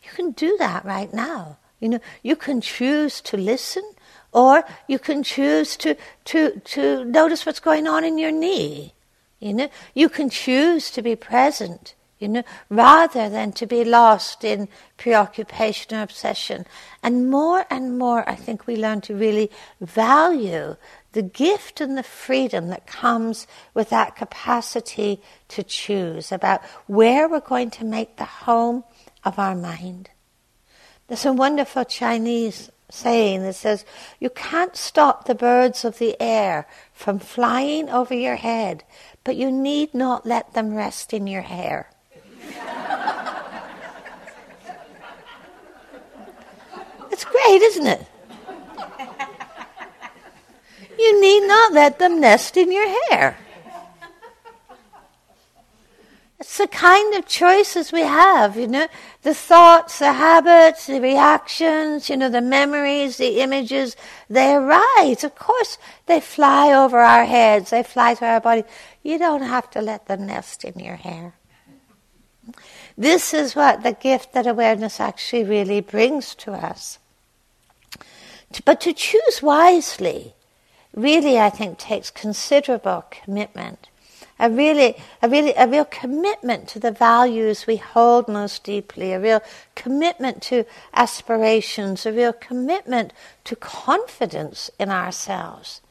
You 0.03 0.09
can 0.11 0.31
do 0.31 0.55
that 0.57 0.85
right 0.85 1.13
now. 1.13 1.57
You 1.79 1.89
know, 1.89 1.99
you 2.21 2.35
can 2.35 2.61
choose 2.61 3.21
to 3.21 3.37
listen 3.37 3.83
or 4.31 4.63
you 4.87 4.99
can 4.99 5.23
choose 5.23 5.75
to, 5.77 5.95
to, 6.25 6.59
to 6.59 7.03
notice 7.05 7.45
what's 7.45 7.59
going 7.59 7.87
on 7.87 8.03
in 8.03 8.17
your 8.17 8.31
knee. 8.31 8.93
You 9.41 9.53
know, 9.55 9.69
you 9.95 10.07
can 10.07 10.29
choose 10.29 10.91
to 10.91 11.01
be 11.01 11.15
present, 11.15 11.95
you 12.19 12.27
know, 12.27 12.43
rather 12.69 13.27
than 13.27 13.51
to 13.53 13.65
be 13.65 13.83
lost 13.83 14.43
in 14.43 14.69
preoccupation 14.97 15.97
or 15.97 16.03
obsession. 16.03 16.67
And 17.01 17.29
more 17.31 17.65
and 17.71 17.97
more, 17.97 18.23
I 18.29 18.35
think 18.35 18.67
we 18.67 18.75
learn 18.75 19.01
to 19.01 19.15
really 19.15 19.49
value 19.81 20.77
the 21.13 21.23
gift 21.23 21.81
and 21.81 21.97
the 21.97 22.03
freedom 22.03 22.67
that 22.67 22.85
comes 22.85 23.47
with 23.73 23.89
that 23.89 24.15
capacity 24.15 25.21
to 25.49 25.63
choose 25.63 26.31
about 26.31 26.61
where 26.85 27.27
we're 27.27 27.39
going 27.39 27.71
to 27.71 27.83
make 27.83 28.17
the 28.17 28.25
home 28.25 28.83
of 29.23 29.39
our 29.39 29.55
mind. 29.55 30.11
There's 31.07 31.25
a 31.25 31.33
wonderful 31.33 31.83
Chinese 31.83 32.69
saying 32.91 33.43
that 33.43 33.55
says, 33.55 33.85
You 34.19 34.29
can't 34.29 34.75
stop 34.75 35.25
the 35.25 35.35
birds 35.35 35.83
of 35.83 35.97
the 35.97 36.15
air 36.21 36.67
from 36.93 37.19
flying 37.19 37.89
over 37.89 38.13
your 38.13 38.35
head, 38.35 38.83
but 39.23 39.35
you 39.35 39.51
need 39.51 39.93
not 39.93 40.25
let 40.25 40.53
them 40.53 40.73
rest 40.73 41.13
in 41.13 41.27
your 41.27 41.41
hair. 41.41 41.89
it's 47.11 47.25
great, 47.25 47.61
isn't 47.61 47.87
it? 47.87 48.05
You 50.97 51.19
need 51.19 51.47
not 51.47 51.73
let 51.73 51.97
them 51.97 52.19
nest 52.19 52.57
in 52.57 52.71
your 52.71 52.87
hair. 53.09 53.37
It's 56.39 56.57
the 56.57 56.67
kind 56.67 57.13
of 57.15 57.27
choices 57.27 57.91
we 57.91 58.01
have, 58.01 58.57
you 58.57 58.67
know, 58.67 58.87
the 59.21 59.33
thoughts, 59.33 59.99
the 59.99 60.13
habits, 60.13 60.87
the 60.87 60.99
reactions, 60.99 62.09
you 62.09 62.17
know, 62.17 62.29
the 62.29 62.41
memories, 62.41 63.17
the 63.17 63.41
images, 63.41 63.95
they 64.27 64.55
arise. 64.55 65.23
Of 65.23 65.35
course, 65.35 65.77
they 66.07 66.19
fly 66.19 66.73
over 66.73 66.99
our 66.99 67.25
heads, 67.25 67.69
they 67.69 67.83
fly 67.83 68.15
through 68.15 68.27
our 68.27 68.41
body. 68.41 68.63
You 69.03 69.17
don't 69.17 69.41
have 69.41 69.69
to 69.71 69.81
let 69.81 70.07
them 70.07 70.27
nest 70.27 70.63
in 70.63 70.79
your 70.79 70.95
hair. 70.95 71.33
This 72.97 73.33
is 73.33 73.55
what 73.55 73.83
the 73.83 73.93
gift 73.93 74.33
that 74.33 74.47
awareness 74.47 74.99
actually 74.99 75.43
really 75.43 75.81
brings 75.81 76.35
to 76.35 76.51
us. 76.51 76.99
But 78.65 78.81
to 78.81 78.93
choose 78.93 79.41
wisely 79.41 80.33
really, 80.93 81.39
I 81.39 81.49
think, 81.49 81.77
takes 81.77 82.11
considerable 82.11 83.05
commitment 83.09 83.87
a 84.41 84.49
really, 84.49 84.95
a 85.21 85.29
really, 85.29 85.53
a 85.53 85.67
real 85.67 85.85
commitment 85.85 86.67
to 86.69 86.79
the 86.79 86.91
values 86.91 87.67
we 87.67 87.77
hold 87.77 88.27
most 88.27 88.63
deeply, 88.63 89.13
a 89.13 89.19
real 89.19 89.41
commitment 89.75 90.41
to 90.41 90.65
aspirations, 90.95 92.07
a 92.07 92.11
real 92.11 92.33
commitment 92.33 93.13
to 93.43 93.55
confidence 93.55 94.71
in 94.79 94.89
ourselves. 94.89 95.81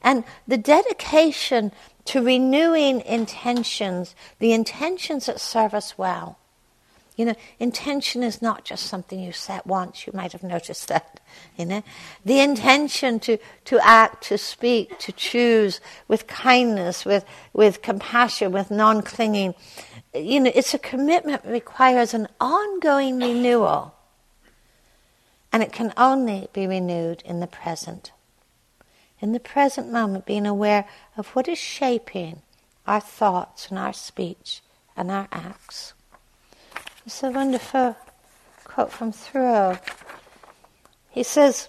And 0.00 0.22
the 0.46 0.56
dedication 0.56 1.72
to 2.06 2.22
renewing 2.22 3.00
intentions, 3.02 4.14
the 4.38 4.52
intentions 4.52 5.26
that 5.26 5.40
serve 5.40 5.74
us 5.74 5.98
well. 5.98 6.38
You 7.16 7.24
know, 7.24 7.34
intention 7.58 8.22
is 8.22 8.42
not 8.42 8.64
just 8.64 8.86
something 8.86 9.18
you 9.18 9.32
set 9.32 9.66
once. 9.66 10.06
You 10.06 10.12
might 10.12 10.32
have 10.32 10.42
noticed 10.42 10.88
that. 10.88 11.18
You 11.56 11.64
know, 11.64 11.82
the 12.26 12.40
intention 12.40 13.20
to, 13.20 13.38
to 13.64 13.80
act, 13.82 14.24
to 14.24 14.36
speak, 14.36 14.98
to 14.98 15.12
choose 15.12 15.80
with 16.08 16.26
kindness, 16.26 17.06
with, 17.06 17.24
with 17.54 17.80
compassion, 17.80 18.52
with 18.52 18.70
non 18.70 19.00
clinging. 19.02 19.54
You 20.14 20.40
know, 20.40 20.52
it's 20.54 20.74
a 20.74 20.78
commitment 20.78 21.42
that 21.42 21.50
requires 21.50 22.12
an 22.12 22.28
ongoing 22.38 23.18
renewal. 23.18 23.94
And 25.52 25.62
it 25.62 25.72
can 25.72 25.94
only 25.96 26.48
be 26.52 26.66
renewed 26.66 27.22
in 27.24 27.40
the 27.40 27.46
present. 27.46 28.12
In 29.20 29.32
the 29.32 29.40
present 29.40 29.90
moment, 29.90 30.26
being 30.26 30.46
aware 30.46 30.86
of 31.16 31.28
what 31.28 31.48
is 31.48 31.58
shaping 31.58 32.42
our 32.86 33.00
thoughts 33.00 33.68
and 33.68 33.78
our 33.78 33.92
speech 33.92 34.62
and 34.96 35.10
our 35.10 35.28
acts. 35.32 35.94
It's 37.04 37.22
a 37.22 37.30
wonderful 37.30 37.96
quote 38.64 38.92
from 38.92 39.12
Thoreau. 39.12 39.78
He 41.10 41.22
says, 41.22 41.68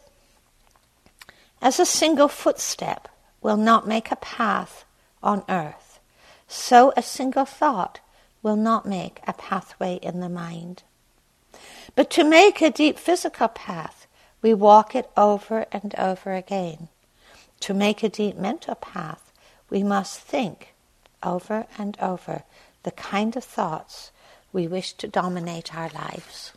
As 1.62 1.80
a 1.80 1.86
single 1.86 2.28
footstep 2.28 3.08
will 3.42 3.58
not 3.58 3.88
make 3.88 4.12
a 4.12 4.18
path 4.18 4.84
on 5.24 5.44
earth, 5.48 6.00
so 6.48 6.92
a 6.98 7.02
single 7.02 7.46
thought 7.46 8.00
will 8.44 8.56
not 8.56 8.86
make 8.86 9.22
a 9.28 9.34
pathway 9.34 10.00
in 10.02 10.20
the 10.20 10.30
mind. 10.30 10.84
But 11.96 12.10
to 12.12 12.24
make 12.24 12.62
a 12.62 12.70
deep 12.70 13.00
physical 13.00 13.48
path, 13.48 14.08
we 14.42 14.54
walk 14.54 14.96
it 14.96 15.10
over 15.18 15.66
and 15.72 15.96
over 15.98 16.34
again. 16.34 16.90
To 17.62 17.74
make 17.74 18.04
a 18.04 18.10
deep 18.10 18.38
mental 18.38 18.76
path, 18.76 19.32
we 19.70 19.84
must 19.84 20.20
think 20.20 20.74
over 21.24 21.68
and 21.78 21.98
over 22.00 22.44
the 22.84 22.92
kind 22.92 23.36
of 23.36 23.44
thoughts 23.44 24.12
we 24.54 24.68
wish 24.68 24.94
to 24.94 25.08
dominate 25.08 25.76
our 25.76 25.90
lives. 25.90 26.54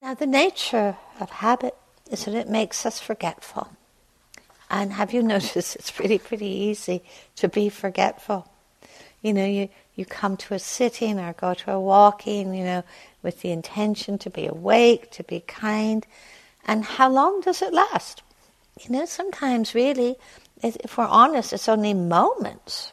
Now, 0.00 0.14
the 0.14 0.26
nature 0.26 0.96
of 1.18 1.30
habit 1.30 1.76
is 2.10 2.24
that 2.24 2.34
it 2.34 2.48
makes 2.48 2.86
us 2.86 3.00
forgetful. 3.00 3.68
And 4.70 4.92
have 4.92 5.12
you 5.12 5.22
noticed 5.34 5.76
it's 5.76 5.90
pretty, 5.90 6.18
pretty 6.18 6.46
easy 6.46 7.02
to 7.36 7.48
be 7.48 7.68
forgetful? 7.68 8.48
You 9.22 9.32
know, 9.32 9.46
you, 9.46 9.68
you 9.94 10.04
come 10.04 10.36
to 10.38 10.54
a 10.54 10.58
sitting 10.58 11.18
or 11.18 11.32
go 11.32 11.54
to 11.54 11.72
a 11.72 11.80
walking, 11.80 12.54
you 12.54 12.64
know, 12.64 12.84
with 13.22 13.40
the 13.42 13.50
intention 13.50 14.18
to 14.18 14.30
be 14.30 14.46
awake, 14.46 15.10
to 15.12 15.24
be 15.24 15.40
kind. 15.40 16.06
And 16.64 16.84
how 16.84 17.10
long 17.10 17.40
does 17.40 17.62
it 17.62 17.72
last? 17.72 18.22
You 18.80 18.90
know, 18.90 19.06
sometimes 19.06 19.74
really 19.74 20.16
if 20.62 20.96
we're 20.96 21.06
honest, 21.06 21.52
it's 21.52 21.68
only 21.68 21.94
moments 21.94 22.92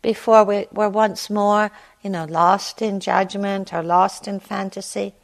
before 0.00 0.44
we, 0.44 0.66
we're 0.72 0.88
once 0.88 1.30
more, 1.30 1.70
you 2.02 2.10
know, 2.10 2.24
lost 2.24 2.82
in 2.82 3.00
judgment 3.00 3.72
or 3.72 3.82
lost 3.82 4.26
in 4.26 4.40
fantasy. 4.40 5.14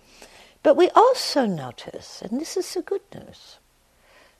But 0.62 0.76
we 0.76 0.90
also 0.90 1.46
notice, 1.46 2.22
and 2.22 2.40
this 2.40 2.56
is 2.56 2.74
the 2.74 2.82
good 2.82 3.00
news, 3.14 3.58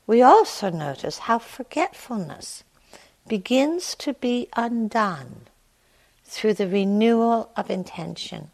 we 0.06 0.22
also 0.22 0.70
notice 0.70 1.18
how 1.18 1.38
forgetfulness 1.38 2.64
begins 3.26 3.94
to 3.96 4.14
be 4.14 4.48
undone 4.56 5.42
through 6.28 6.54
the 6.54 6.68
renewal 6.68 7.50
of 7.56 7.70
intention. 7.70 8.50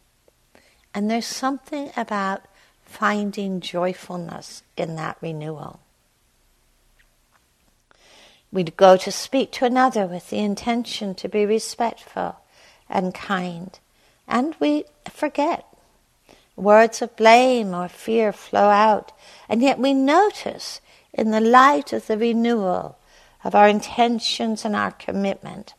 And 0.95 1.11
there's 1.11 1.27
something 1.27 1.91
about 1.97 2.43
finding 2.85 3.61
joyfulness 3.61 4.63
in 4.77 4.95
that 4.95 5.19
renewal. 5.21 5.81
We 8.53 8.63
go 8.63 8.97
to 8.97 9.11
speak 9.11 9.51
to 9.53 9.65
another 9.65 10.07
with 10.07 10.31
the 10.31 10.39
intention 10.39 11.17
to 11.17 11.29
be 11.29 11.45
respectful 11.45 12.37
and 12.89 13.13
kind, 13.13 13.77
and 14.29 14.55
we 14.61 14.85
forget. 15.11 15.67
Words 16.55 17.03
of 17.03 17.17
blame 17.17 17.75
or 17.75 17.89
fear 17.89 18.33
flow 18.33 18.69
out, 18.69 19.11
and 19.49 19.61
yet 19.61 19.81
we 19.81 19.93
notice 19.93 20.81
in 21.13 21.33
the 21.33 21.41
light 21.41 21.93
of 21.93 22.07
the 22.07 22.17
renewal 22.17 22.97
of 23.43 23.57
our 23.57 23.67
intentions 23.67 24.65
and 24.65 24.77
our 24.77 24.93
commitment 24.93 25.75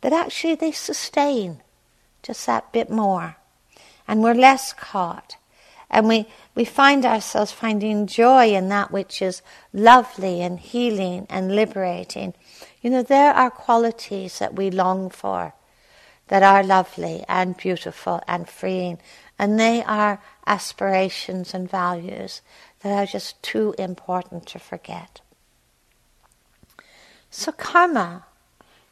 that 0.00 0.12
actually 0.12 0.54
they 0.54 0.72
sustain 0.72 1.62
just 2.22 2.46
that 2.46 2.72
bit 2.72 2.90
more. 2.90 3.36
And 4.06 4.22
we're 4.22 4.34
less 4.34 4.72
caught. 4.72 5.36
And 5.90 6.08
we, 6.08 6.26
we 6.54 6.64
find 6.64 7.04
ourselves 7.04 7.52
finding 7.52 8.06
joy 8.06 8.54
in 8.54 8.68
that 8.68 8.92
which 8.92 9.20
is 9.20 9.42
lovely 9.72 10.40
and 10.40 10.58
healing 10.58 11.26
and 11.28 11.54
liberating. 11.54 12.34
You 12.80 12.90
know, 12.90 13.02
there 13.02 13.32
are 13.34 13.50
qualities 13.50 14.38
that 14.38 14.54
we 14.54 14.70
long 14.70 15.10
for 15.10 15.54
that 16.28 16.42
are 16.44 16.62
lovely 16.62 17.24
and 17.28 17.56
beautiful 17.56 18.22
and 18.28 18.48
freeing. 18.48 18.98
And 19.38 19.58
they 19.58 19.82
are 19.82 20.22
aspirations 20.46 21.54
and 21.54 21.68
values 21.68 22.40
that 22.80 22.96
are 22.96 23.06
just 23.06 23.42
too 23.42 23.74
important 23.78 24.46
to 24.46 24.58
forget. 24.58 25.20
So, 27.30 27.52
karma 27.52 28.24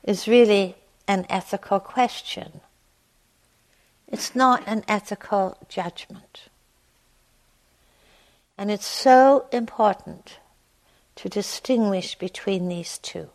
is 0.05 0.29
really 0.29 0.77
an 1.09 1.27
ethical 1.31 1.81
question. 1.81 2.61
It's 4.07 4.37
not 4.37 4.63
an 4.67 4.85
ethical 4.87 5.57
judgment. 5.69 6.49
And 8.57 8.71
it's 8.71 8.87
so 8.87 9.47
important 9.51 10.39
to 11.17 11.29
distinguish 11.29 12.15
between 12.15 12.69
these 12.69 12.99
two. 12.99 13.31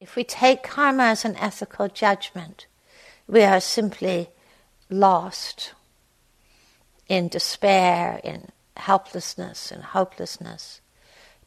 If 0.00 0.14
we 0.14 0.24
take 0.24 0.62
karma 0.62 1.04
as 1.04 1.24
an 1.24 1.36
ethical 1.36 1.88
judgment, 1.88 2.66
we 3.26 3.42
are 3.42 3.60
simply 3.60 4.28
lost 4.90 5.72
in 7.08 7.28
despair, 7.28 8.20
in 8.22 8.48
helplessness 8.76 9.72
and 9.72 9.82
hopelessness. 9.82 10.80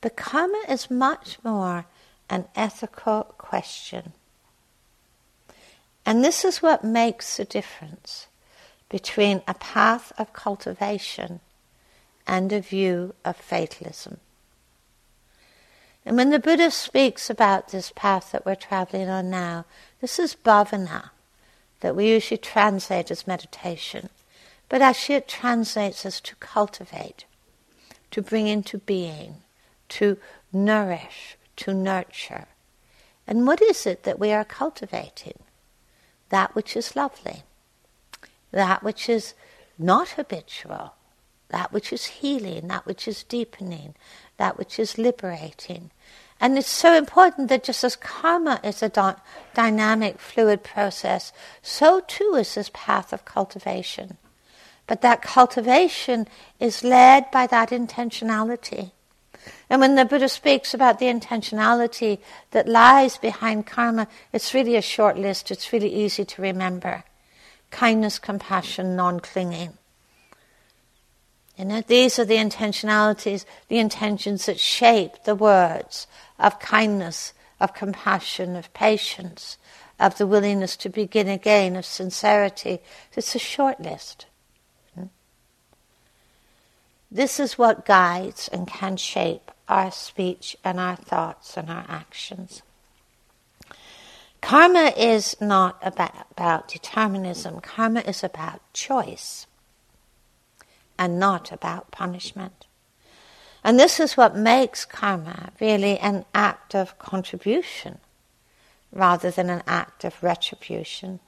But 0.02 0.16
karma 0.16 0.62
is 0.68 0.90
much 0.90 1.38
more 1.44 1.86
an 2.30 2.46
ethical 2.56 3.24
question. 3.38 4.14
And 6.06 6.24
this 6.24 6.44
is 6.44 6.62
what 6.62 6.84
makes 6.84 7.38
the 7.38 7.46
difference 7.46 8.28
between 8.90 9.42
a 9.48 9.54
path 9.54 10.12
of 10.18 10.34
cultivation 10.34 11.40
and 12.26 12.52
a 12.52 12.62
view 12.62 13.14
of 13.24 13.36
fatalism. 13.36 14.18
And 16.06 16.18
when 16.18 16.30
the 16.30 16.40
Buddha 16.40 16.72
speaks 16.72 17.30
about 17.30 17.70
this 17.70 17.92
path 17.96 18.32
that 18.32 18.46
we're 18.46 18.56
traveling 18.56 19.10
on 19.10 19.30
now, 19.30 19.66
this 20.02 20.18
is 20.18 20.36
bhavana, 20.36 21.12
that 21.82 21.96
we 21.96 22.10
usually 22.10 22.38
translate 22.38 23.12
as 23.12 23.28
meditation. 23.28 24.10
But 24.70 24.82
actually, 24.82 25.16
it 25.16 25.28
translates 25.28 26.06
as 26.06 26.22
to 26.22 26.36
cultivate, 26.36 27.26
to 28.12 28.22
bring 28.22 28.48
into 28.48 28.78
being, 28.78 29.38
to 29.90 30.18
nourish, 30.54 31.38
to 31.60 31.74
nurture. 31.74 32.48
And 33.28 33.46
what 33.46 33.62
is 33.62 33.86
it 33.86 34.04
that 34.04 34.20
we 34.20 34.32
are 34.32 34.44
cultivating? 34.44 35.40
That 36.30 36.56
which 36.56 36.76
is 36.76 36.96
lovely, 36.96 37.44
that 38.52 38.84
which 38.84 39.10
is 39.10 39.34
not 39.78 40.10
habitual, 40.10 40.94
that 41.50 41.72
which 41.72 41.92
is 41.92 42.06
healing, 42.06 42.68
that 42.68 42.86
which 42.86 43.08
is 43.08 43.24
deepening, 43.24 43.96
that 44.38 44.58
which 44.58 44.80
is 44.80 44.98
liberating. 44.98 45.92
And 46.40 46.58
it's 46.58 46.70
so 46.70 46.96
important 46.96 47.50
that 47.50 47.64
just 47.64 47.84
as 47.84 47.96
karma 47.96 48.60
is 48.64 48.82
a 48.82 48.90
dy- 48.90 49.22
dynamic, 49.54 50.20
fluid 50.20 50.64
process, 50.64 51.34
so 51.62 52.00
too 52.00 52.36
is 52.36 52.56
this 52.56 52.72
path 52.74 53.12
of 53.12 53.26
cultivation. 53.26 54.18
But 54.88 55.02
that 55.02 55.22
cultivation 55.22 56.28
is 56.60 56.84
led 56.84 57.30
by 57.32 57.46
that 57.48 57.70
intentionality. 57.70 58.92
And 59.70 59.82
when 59.82 59.96
the 59.96 60.06
Buddha 60.06 60.30
speaks 60.30 60.74
about 60.74 60.98
the 60.98 61.06
intentionality 61.06 62.20
that 62.52 62.68
lies 62.68 63.18
behind 63.18 63.68
karma, 63.68 64.08
it's 64.34 64.54
really 64.54 64.76
a 64.76 64.82
short 64.82 65.18
list. 65.18 65.52
It's 65.52 65.72
really 65.72 65.94
easy 65.94 66.26
to 66.26 66.42
remember. 66.42 67.04
Kindness, 67.70 68.18
compassion, 68.18 68.96
non-clinging. 68.96 69.78
You 71.56 71.66
know, 71.66 71.84
these 71.86 72.18
are 72.18 72.26
the 72.26 72.38
intentionalities, 72.38 73.46
the 73.68 73.78
intentions 73.78 74.48
that 74.48 74.60
shape 74.60 75.26
the 75.26 75.36
words 75.36 76.08
of 76.40 76.60
kindness, 76.60 77.34
of 77.60 77.76
compassion, 77.76 78.56
of 78.56 78.74
patience, 78.74 79.58
of 80.00 80.18
the 80.18 80.26
willingness 80.26 80.78
to 80.78 80.90
begin 80.90 81.28
again, 81.28 81.76
of 81.76 81.86
sincerity. 81.86 82.80
It's 83.16 83.36
a 83.36 83.40
short 83.40 83.82
list. 83.82 84.26
Hmm? 84.96 85.08
This 87.12 87.40
is 87.40 87.58
what 87.58 87.86
guides 87.86 88.48
and 88.48 88.66
can 88.66 88.96
shape 88.98 89.52
our 89.70 89.92
speech 89.92 90.58
and 90.64 90.80
our 90.80 90.96
thoughts 90.96 91.56
and 91.56 91.70
our 91.70 91.86
actions. 91.88 92.64
Karma 94.42 94.94
is 94.98 95.36
not 95.40 95.78
about, 95.82 96.28
about 96.32 96.68
determinism, 96.68 97.62
karma 97.62 98.02
is 98.02 98.24
about 98.24 98.62
choice 98.74 99.46
and 100.98 101.20
not 101.20 101.52
about 101.52 101.92
punishment. 101.92 102.66
And 103.64 103.80
this 103.80 104.00
is 104.00 104.18
what 104.18 104.36
makes 104.36 104.86
karma 104.86 105.52
really 105.60 106.00
an 106.00 106.26
act 106.34 106.74
of 106.74 106.98
contribution 106.98 108.00
rather 108.92 109.30
than 109.30 109.50
an 109.50 109.62
act 109.68 110.04
of 110.04 110.24
retribution. 110.24 111.20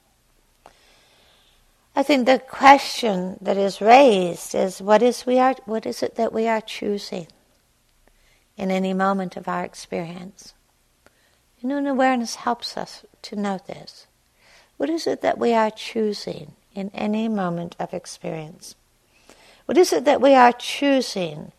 I 1.96 2.04
think 2.04 2.26
the 2.26 2.40
question 2.40 3.38
that 3.42 3.58
is 3.58 3.82
raised 3.82 4.56
is 4.56 4.82
what 4.82 5.04
is 5.04 5.26
we 5.26 5.40
are 5.40 5.56
what 5.66 5.86
is 5.86 6.02
it 6.02 6.16
that 6.16 6.32
we 6.32 6.48
are 6.48 6.62
choosing 6.62 7.28
in 8.62 8.70
any 8.70 8.94
moment 8.94 9.36
of 9.36 9.48
our 9.48 9.66
experience? 9.66 10.54
You 11.60 11.76
and 11.76 11.88
awareness 11.88 12.36
helps 12.36 12.78
us 12.78 13.04
to 13.24 13.36
know 13.36 13.60
this. 13.66 14.06
What 14.78 14.90
is 14.90 15.08
it 15.08 15.22
that 15.22 15.40
we 15.40 15.54
are 15.54 15.72
choosing 15.72 16.54
in 16.74 16.92
any 16.94 17.28
moment 17.28 17.76
of 17.80 17.94
experience? 17.94 18.76
What 19.66 19.78
is 19.78 19.92
it 19.92 20.06
that 20.06 20.22
we 20.22 20.36
are 20.36 20.54
choosing 20.54 21.52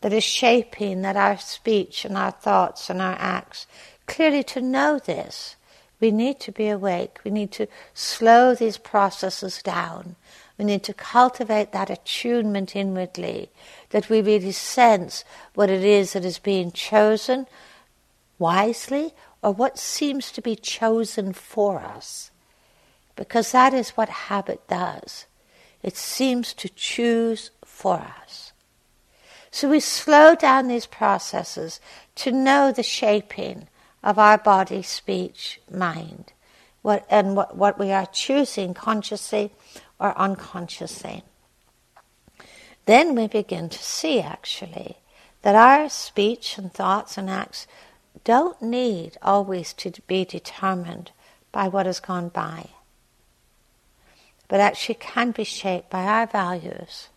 that 0.00 0.12
is 0.14 0.24
shaping 0.24 1.02
that 1.02 1.16
our 1.16 1.36
speech 1.36 2.04
and 2.06 2.16
our 2.16 2.30
thoughts 2.30 2.88
and 2.88 3.02
our 3.02 3.16
acts? 3.18 3.66
Clearly 4.06 4.42
to 4.44 4.62
know 4.62 4.98
this 4.98 5.56
we 6.00 6.10
need 6.10 6.40
to 6.40 6.52
be 6.52 6.68
awake. 6.68 7.18
We 7.24 7.30
need 7.30 7.52
to 7.52 7.68
slow 7.94 8.54
these 8.54 8.76
processes 8.76 9.62
down. 9.62 10.16
We 10.58 10.64
need 10.64 10.82
to 10.84 10.94
cultivate 10.94 11.72
that 11.72 11.90
attunement 11.90 12.76
inwardly, 12.76 13.50
that 13.96 14.10
we 14.10 14.20
really 14.20 14.52
sense 14.52 15.24
what 15.54 15.70
it 15.70 15.82
is 15.82 16.12
that 16.12 16.22
is 16.22 16.38
being 16.38 16.70
chosen 16.70 17.46
wisely 18.38 19.14
or 19.40 19.50
what 19.54 19.78
seems 19.78 20.30
to 20.30 20.42
be 20.42 20.54
chosen 20.54 21.32
for 21.32 21.80
us. 21.80 22.30
Because 23.16 23.52
that 23.52 23.72
is 23.72 23.96
what 23.96 24.10
habit 24.10 24.68
does. 24.68 25.24
It 25.82 25.96
seems 25.96 26.52
to 26.52 26.68
choose 26.68 27.50
for 27.64 28.06
us. 28.22 28.52
So 29.50 29.70
we 29.70 29.80
slow 29.80 30.34
down 30.34 30.68
these 30.68 30.84
processes 30.84 31.80
to 32.16 32.30
know 32.30 32.72
the 32.72 32.82
shaping 32.82 33.66
of 34.02 34.18
our 34.18 34.36
body, 34.36 34.82
speech, 34.82 35.58
mind, 35.72 36.34
what, 36.82 37.06
and 37.08 37.34
what, 37.34 37.56
what 37.56 37.78
we 37.78 37.92
are 37.92 38.04
choosing 38.04 38.74
consciously 38.74 39.52
or 39.98 40.14
unconsciously. 40.18 41.24
Then 42.86 43.14
we 43.14 43.26
begin 43.26 43.68
to 43.68 43.82
see 43.82 44.20
actually 44.20 44.96
that 45.42 45.54
our 45.54 45.88
speech 45.88 46.56
and 46.56 46.72
thoughts 46.72 47.18
and 47.18 47.28
acts 47.28 47.66
don't 48.24 48.60
need 48.62 49.18
always 49.22 49.72
to 49.74 49.92
be 50.06 50.24
determined 50.24 51.10
by 51.52 51.68
what 51.68 51.86
has 51.86 52.00
gone 52.00 52.28
by, 52.28 52.70
but 54.48 54.60
actually 54.60 54.96
can 54.96 55.32
be 55.32 55.44
shaped 55.44 55.90
by 55.90 56.04
our 56.04 56.26
values, 56.26 57.08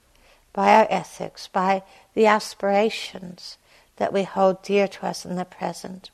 by 0.53 0.73
our 0.75 0.87
ethics, 0.89 1.47
by 1.47 1.83
the 2.13 2.25
aspirations 2.25 3.57
that 3.97 4.13
we 4.13 4.23
hold 4.23 4.63
dear 4.63 4.87
to 4.87 5.05
us 5.05 5.25
in 5.25 5.35
the 5.35 5.45
present. 5.45 6.09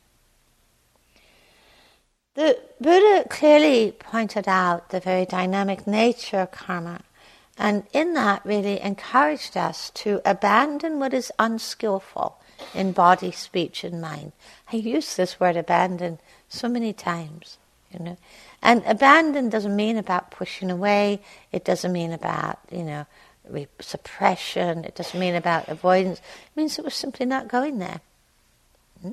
The 2.36 2.60
Buddha 2.82 3.28
clearly 3.30 3.93
pointed 3.93 4.47
out 4.47 4.89
the 4.89 4.99
very 4.99 5.26
dynamic 5.26 5.88
nature 5.88 6.39
of 6.39 6.51
karma, 6.51 7.01
and 7.58 7.84
in 7.93 8.14
that 8.14 8.45
really 8.45 8.82
encouraged 8.82 9.56
us 9.56 9.89
to 9.91 10.22
abandon 10.26 10.99
what 10.99 11.14
is 11.14 11.32
unskillful 11.39 12.38
in 12.74 12.91
body, 12.91 13.32
speech, 13.32 13.84
and 13.84 14.01
mind. 14.01 14.34
I 14.72 14.78
use 14.78 15.16
this 15.16 15.39
word 15.39 15.56
abandon 15.56 16.20
so 16.49 16.68
many 16.68 16.93
times, 16.93 17.58
you 17.91 18.03
know. 18.03 18.18
And 18.62 18.84
abandon 18.86 19.49
doesn't 19.49 19.76
mean 19.76 19.97
about 19.97 20.32
pushing 20.32 20.72
away. 20.72 21.22
It 21.51 21.64
doesn't 21.64 21.91
mean 21.91 22.12
about, 22.12 22.60
you 22.72 22.84
know, 22.84 23.06
suppression. 23.80 24.84
It 24.84 24.95
doesn't 24.95 25.20
mean 25.20 25.36
about 25.36 25.70
avoidance. 25.70 26.20
It 26.20 26.58
means 26.58 26.76
that 26.76 26.84
we're 26.84 26.89
simply 26.89 27.26
not 27.26 27.47
going 27.47 27.80
there. 27.80 28.01
Hmm? 29.01 29.12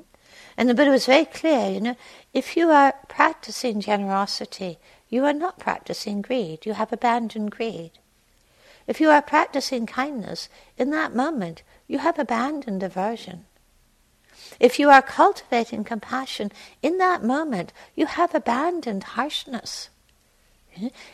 And 0.57 0.68
the 0.68 0.74
Buddha 0.74 0.90
was 0.90 1.07
very 1.07 1.26
clear, 1.26 1.70
you 1.70 1.80
know, 1.80 1.97
if 2.32 2.57
you 2.57 2.70
are 2.70 2.95
practicing 3.09 3.80
generosity, 3.80 4.78
you 5.09 5.24
are 5.26 5.34
not 5.34 5.59
practicing 5.59 6.22
greed. 6.22 6.64
You 6.64 6.72
have 6.72 6.93
abandoned 6.93 7.51
greed. 7.51 7.93
If 8.87 9.01
you 9.01 9.11
are 9.11 9.22
practicing 9.22 9.87
kindness, 9.87 10.49
in 10.76 10.91
that 10.91 11.14
moment, 11.14 11.62
you 11.87 11.99
have 11.99 12.18
abandoned 12.18 12.83
aversion. 12.83 13.45
If 14.59 14.78
you 14.78 14.91
are 14.91 15.03
cultivating 15.03 15.85
compassion, 15.85 16.53
in 16.83 16.99
that 16.99 17.22
moment, 17.22 17.72
you 17.95 18.07
have 18.07 18.35
abandoned 18.35 19.05
harshness. 19.05 19.89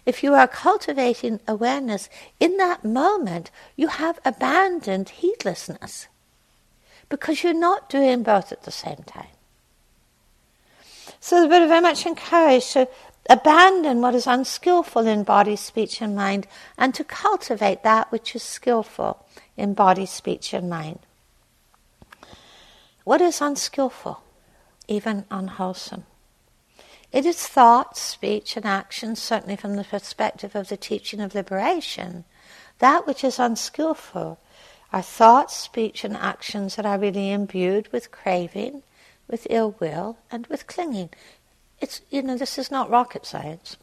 If 0.07 0.23
you 0.23 0.35
are 0.35 0.47
cultivating 0.47 1.41
awareness, 1.49 2.09
in 2.39 2.57
that 2.59 2.85
moment, 2.85 3.51
you 3.77 3.89
have 3.89 4.19
abandoned 4.25 5.09
heedlessness. 5.09 6.07
Because 7.09 7.43
you're 7.43 7.55
not 7.55 7.89
doing 7.89 8.23
both 8.23 8.53
at 8.53 8.63
the 8.63 8.71
same 8.71 9.03
time. 9.07 9.29
So 11.21 11.49
Buddha 11.49 11.67
very 11.67 11.81
much 11.81 12.07
encouraged 12.07 12.73
to 12.75 12.89
abandon 13.29 14.01
what 14.01 14.15
is 14.15 14.27
unskillful 14.27 15.07
in 15.07 15.23
body, 15.23 15.57
speech, 15.57 16.01
and 16.01 16.17
mind, 16.17 16.47
and 16.77 16.95
to 16.95 17.05
cultivate 17.05 17.83
that 17.83 18.11
which 18.11 18.35
is 18.35 18.43
skillful 18.43 19.25
in 19.57 19.75
body, 19.75 20.07
speech, 20.07 20.55
and 20.55 20.71
mind. 20.71 21.01
What 23.05 23.21
is 23.21 23.41
unskillful, 23.41 24.23
even 24.87 25.25
unwholesome? 25.31 26.05
It 27.11 27.25
is 27.25 27.47
thought, 27.47 27.97
speech, 27.97 28.57
and 28.57 28.67
action, 28.67 29.17
certainly 29.17 29.57
from 29.57 29.77
the 29.77 29.85
perspective 29.85 30.55
of 30.55 30.69
the 30.69 30.77
teaching 30.77 31.21
of 31.21 31.35
liberation. 31.35 32.25
That 32.81 33.07
which 33.07 33.25
is 33.25 33.39
unskillful 33.39 34.39
are 34.93 35.03
thoughts, 35.03 35.57
speech, 35.57 36.05
and 36.05 36.17
actions 36.17 36.77
that 36.77 36.87
are 36.87 36.99
really 36.99 37.31
imbued 37.31 37.91
with 37.93 38.11
craving, 38.11 38.83
with 39.27 39.47
ill 39.51 39.75
will, 39.81 40.19
and 40.31 40.47
with 40.49 40.67
clinging. 40.67 41.11
It's, 41.81 42.01
you 42.11 42.23
know, 42.23 42.37
this 42.37 42.59
is 42.59 42.71
not 42.71 42.91
rocket 42.91 43.25
science. 43.25 43.77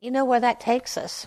You 0.00 0.10
know 0.10 0.24
where 0.24 0.40
that 0.40 0.60
takes 0.60 0.96
us. 0.96 1.26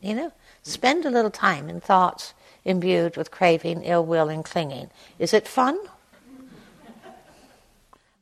You 0.00 0.14
know, 0.14 0.32
spend 0.62 1.04
a 1.04 1.10
little 1.10 1.30
time 1.30 1.68
in 1.68 1.80
thoughts 1.80 2.32
imbued 2.64 3.16
with 3.16 3.30
craving, 3.30 3.82
ill 3.82 4.04
will, 4.04 4.28
and 4.28 4.44
clinging. 4.44 4.90
Is 5.18 5.34
it 5.34 5.48
fun? 5.48 5.78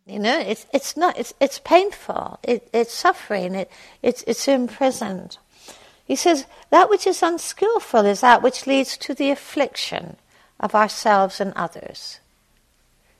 You 0.07 0.21
know, 0.21 0.39
it's 0.39 0.67
it's 0.73 0.97
not. 0.97 1.19
It's 1.19 1.35
it's 1.41 1.59
painful. 1.59 2.39
It, 2.45 2.69
it's 2.73 2.95
suffering. 2.95 3.57
It 3.57 3.71
it's 4.03 4.23
it's 4.27 4.47
imprisoned. 4.47 5.37
He 6.05 6.15
says 6.15 6.47
that 6.71 6.89
which 6.89 7.07
is 7.07 7.23
unskillful 7.23 8.07
is 8.07 8.21
that 8.21 8.41
which 8.41 8.69
leads 8.69 8.97
to 8.99 9.15
the 9.15 9.31
affliction 9.31 10.17
of 10.61 10.75
ourselves 10.77 11.41
and 11.41 11.53
others. 11.55 12.21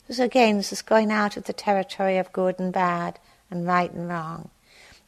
Because 0.07 0.21
again, 0.21 0.57
this 0.57 0.73
is 0.73 0.83
going 0.83 1.11
out 1.11 1.37
of 1.37 1.45
the 1.45 1.53
territory 1.53 2.17
of 2.17 2.33
good 2.33 2.61
and 2.61 2.73
bad 2.73 3.19
and 3.51 3.67
right 3.67 3.91
and 3.91 4.09
wrong. 4.09 4.51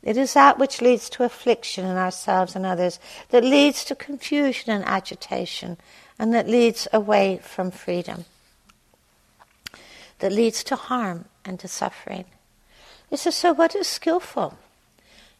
It 0.03 0.17
is 0.17 0.35
that 0.35 0.59
which 0.59 0.81
leads 0.81 1.09
to 1.11 1.25
affliction 1.25 1.85
in 1.85 1.97
ourselves 1.97 2.57
and 2.57 2.67
others, 2.67 2.99
that 3.31 3.45
leads 3.45 3.85
to 3.85 3.95
confusion 3.95 4.71
and 4.71 4.85
agitation, 4.85 5.77
and 6.19 6.35
that 6.35 6.49
leads 6.49 6.89
away 6.93 7.41
from 7.43 7.71
freedom, 7.71 8.25
that 10.19 10.33
leads 10.33 10.65
to 10.65 10.77
harm 10.77 11.27
and 11.45 11.61
to 11.61 11.69
suffering. 11.69 12.25
He 13.11 13.17
says, 13.17 13.37
so 13.37 13.53
what 13.53 13.75
is 13.75 13.87
skillful? 13.87 14.59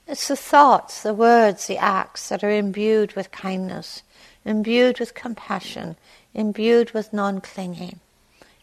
It's 0.07 0.29
the 0.29 0.37
thoughts, 0.37 1.03
the 1.03 1.15
words, 1.15 1.67
the 1.67 1.79
acts 1.79 2.29
that 2.29 2.43
are 2.43 2.51
imbued 2.51 3.15
with 3.15 3.31
kindness, 3.31 4.03
imbued 4.45 5.01
with 5.01 5.15
compassion, 5.15 5.97
imbued 6.33 6.93
with 6.93 7.13
non 7.13 7.41
clinging. 7.41 8.01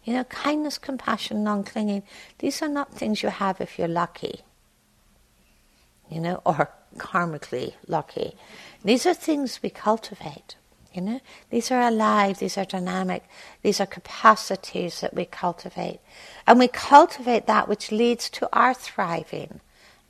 You 0.05 0.13
know, 0.13 0.23
kindness, 0.25 0.77
compassion, 0.77 1.43
non 1.43 1.63
clinging, 1.63 2.03
these 2.37 2.61
are 2.61 2.69
not 2.69 2.93
things 2.93 3.23
you 3.23 3.29
have 3.29 3.59
if 3.59 3.77
you're 3.79 3.87
lucky, 3.87 4.41
you 6.09 6.19
know, 6.21 6.41
or 6.45 6.69
karmically 6.97 7.73
lucky. 7.87 8.35
These 8.83 9.05
are 9.07 9.15
things 9.15 9.59
we 9.61 9.71
cultivate. 9.71 10.55
You 10.93 11.01
know, 11.01 11.19
these 11.49 11.71
are 11.71 11.81
alive, 11.81 12.39
these 12.39 12.57
are 12.57 12.63
dynamic, 12.63 13.25
these 13.63 13.81
are 13.81 13.85
capacities 13.85 15.01
that 15.01 15.13
we 15.13 15.25
cultivate. 15.25 15.99
And 16.47 16.57
we 16.57 16.69
cultivate 16.69 17.47
that 17.47 17.67
which 17.67 17.91
leads 17.91 18.29
to 18.29 18.47
our 18.53 18.73
thriving 18.73 19.59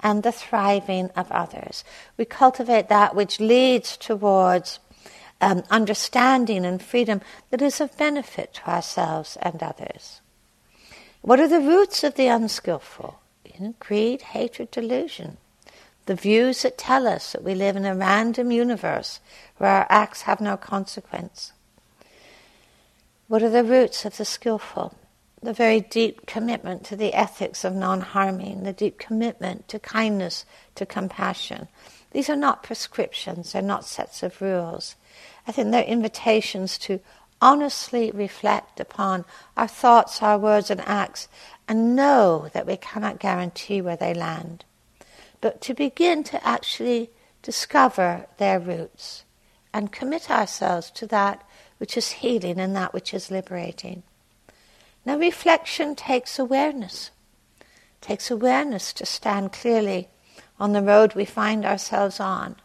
and 0.02 0.22
the 0.22 0.32
thriving 0.32 1.10
of 1.16 1.32
others. 1.32 1.84
We 2.18 2.26
cultivate 2.26 2.90
that 2.90 3.16
which 3.16 3.40
leads 3.40 3.98
towards 3.98 4.78
um, 5.42 5.64
understanding 5.70 6.66
and 6.66 6.82
freedom 6.82 7.22
that 7.50 7.62
is 7.62 7.82
of 7.82 7.98
benefit 7.98 8.54
to 8.56 8.70
ourselves 8.70 9.38
and 9.42 9.62
others. 9.62 10.22
What 11.22 11.40
are 11.40 11.48
the 11.48 11.60
roots 11.60 12.04
of 12.04 12.16
the 12.16 12.28
unskillful? 12.28 13.20
You 13.46 13.68
know, 13.68 13.76
greed, 13.80 14.22
hatred, 14.22 14.72
delusion. 14.72 15.38
The 16.06 16.16
views 16.16 16.62
that 16.62 16.78
tell 16.78 17.08
us 17.08 17.32
that 17.32 17.44
we 17.44 17.56
live 17.56 17.76
in 17.76 17.86
a 17.86 17.96
random 17.96 18.52
universe 18.52 19.20
where 19.58 19.72
our 19.72 19.88
acts 19.90 20.24
have 20.24 20.40
no 20.40 20.56
consequence. 20.56 21.52
What 23.28 23.42
are 23.42 23.50
the 23.50 23.64
roots 23.64 24.06
of 24.06 24.18
the 24.18 24.26
skillful? 24.26 24.94
The 25.42 25.54
very 25.54 25.82
deep 25.82 26.28
commitment 26.28 26.84
to 26.86 26.96
the 26.96 27.14
ethics 27.14 27.64
of 27.64 27.74
non 27.74 28.02
harming, 28.02 28.64
the 28.64 28.74
deep 28.74 29.00
commitment 29.00 29.68
to 29.70 29.80
kindness, 29.80 30.46
to 30.76 30.86
compassion. 30.86 31.68
These 32.16 32.30
are 32.30 32.38
not 32.38 32.64
prescriptions, 32.64 33.52
they're 33.52 33.62
not 33.62 33.84
sets 33.84 34.24
of 34.24 34.42
rules. 34.42 34.96
I 35.46 35.52
think 35.52 35.72
they're 35.72 35.84
invitations 35.84 36.78
to 36.78 37.02
honestly 37.42 38.10
reflect 38.10 38.80
upon 38.80 39.26
our 39.58 39.68
thoughts, 39.68 40.24
our 40.24 40.38
words, 40.38 40.70
and 40.72 40.80
acts, 40.80 41.28
and 41.68 41.94
know 41.94 42.48
that 42.54 42.66
we 42.66 42.78
cannot 42.78 43.20
guarantee 43.20 43.82
where 43.82 43.98
they 43.98 44.14
land. 44.14 44.64
But 45.42 45.60
to 45.64 45.74
begin 45.74 46.24
to 46.24 46.48
actually 46.48 47.10
discover 47.42 48.28
their 48.38 48.62
roots 48.62 49.26
and 49.74 49.92
commit 49.92 50.32
ourselves 50.32 50.92
to 50.92 51.08
that 51.08 51.44
which 51.80 51.98
is 51.98 52.24
healing 52.24 52.62
and 52.62 52.74
that 52.78 52.94
which 52.94 53.14
is 53.14 53.30
liberating. 53.30 54.04
Now, 55.06 55.18
reflection 55.18 55.96
takes 55.96 56.40
awareness, 56.40 57.12
it 57.60 57.66
takes 58.00 58.32
awareness 58.32 58.94
to 58.94 59.06
stand 59.06 59.52
clearly 59.52 60.08
on 60.60 60.74
the 60.74 60.82
road 60.82 61.16
we 61.16 61.26
find 61.26 61.66
ourselves 61.66 62.20
on 62.20 62.56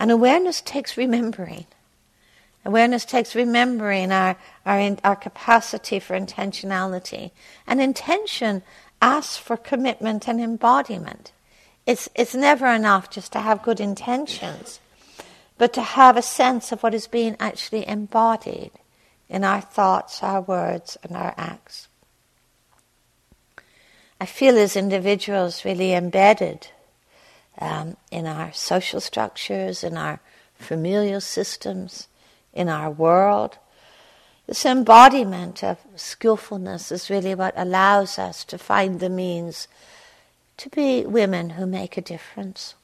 and 0.00 0.10
awareness 0.10 0.62
takes 0.62 0.96
remembering. 0.96 1.66
Awareness 2.64 3.04
takes 3.04 3.34
remembering 3.34 4.10
our, 4.10 4.36
our, 4.64 4.96
our 5.04 5.14
capacity 5.14 6.00
for 6.00 6.18
intentionality. 6.18 7.32
And 7.66 7.82
intention 7.82 8.62
asks 9.02 9.36
for 9.36 9.58
commitment 9.58 10.26
and 10.26 10.40
embodiment. 10.40 11.32
It's, 11.86 12.08
it's 12.14 12.34
never 12.34 12.66
enough 12.66 13.10
just 13.10 13.32
to 13.32 13.40
have 13.40 13.62
good 13.62 13.78
intentions, 13.78 14.80
but 15.58 15.74
to 15.74 15.82
have 15.82 16.16
a 16.16 16.22
sense 16.22 16.72
of 16.72 16.82
what 16.82 16.94
is 16.94 17.06
being 17.06 17.36
actually 17.38 17.86
embodied 17.86 18.70
in 19.28 19.44
our 19.44 19.60
thoughts, 19.60 20.22
our 20.22 20.40
words, 20.40 20.96
and 21.02 21.14
our 21.14 21.34
acts. 21.36 21.88
I 24.18 24.24
feel 24.24 24.56
as 24.56 24.76
individuals 24.76 25.64
really 25.64 25.92
embedded 25.92 26.68
um, 27.60 27.96
in 28.10 28.26
our 28.26 28.52
social 28.52 29.00
structures, 29.00 29.84
in 29.84 29.96
our 29.96 30.20
familial 30.54 31.20
systems, 31.20 32.08
in 32.52 32.68
our 32.68 32.90
world. 32.90 33.58
This 34.46 34.66
embodiment 34.66 35.62
of 35.62 35.78
skillfulness 35.94 36.90
is 36.90 37.10
really 37.10 37.34
what 37.34 37.54
allows 37.56 38.18
us 38.18 38.44
to 38.46 38.58
find 38.58 38.98
the 38.98 39.10
means 39.10 39.68
to 40.56 40.68
be 40.68 41.06
women 41.06 41.50
who 41.50 41.66
make 41.66 41.96
a 41.96 42.02
difference. 42.02 42.74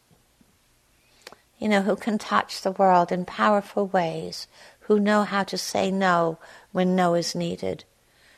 You 1.58 1.68
know, 1.68 1.82
who 1.82 1.96
can 1.96 2.18
touch 2.18 2.60
the 2.60 2.70
world 2.70 3.10
in 3.10 3.24
powerful 3.24 3.86
ways, 3.86 4.46
who 4.80 5.00
know 5.00 5.24
how 5.24 5.42
to 5.44 5.58
say 5.58 5.90
no 5.90 6.38
when 6.72 6.94
no 6.94 7.14
is 7.14 7.34
needed, 7.34 7.84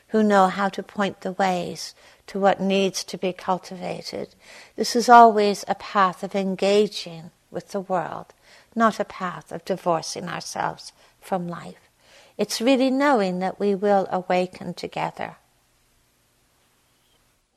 who 0.07 0.23
know 0.23 0.47
how 0.47 0.69
to 0.69 0.81
point 0.81 1.21
the 1.21 1.33
ways 1.33 1.93
to 2.29 2.39
what 2.39 2.61
needs 2.61 3.03
to 3.03 3.17
be 3.17 3.33
cultivated. 3.33 4.29
This 4.75 4.95
is 4.95 5.09
always 5.09 5.65
a 5.67 5.73
path 5.73 6.21
of 6.21 6.35
engaging 6.35 7.31
with 7.49 7.69
the 7.69 7.79
world, 7.81 8.27
not 8.75 8.99
a 8.99 9.05
path 9.05 9.51
of 9.51 9.65
divorcing 9.65 10.29
ourselves 10.29 10.93
from 11.19 11.47
life. 11.47 11.89
It's 12.37 12.61
really 12.61 12.91
knowing 12.91 13.39
that 13.39 13.59
we 13.59 13.73
will 13.73 14.07
awaken 14.11 14.75
together. 14.75 15.37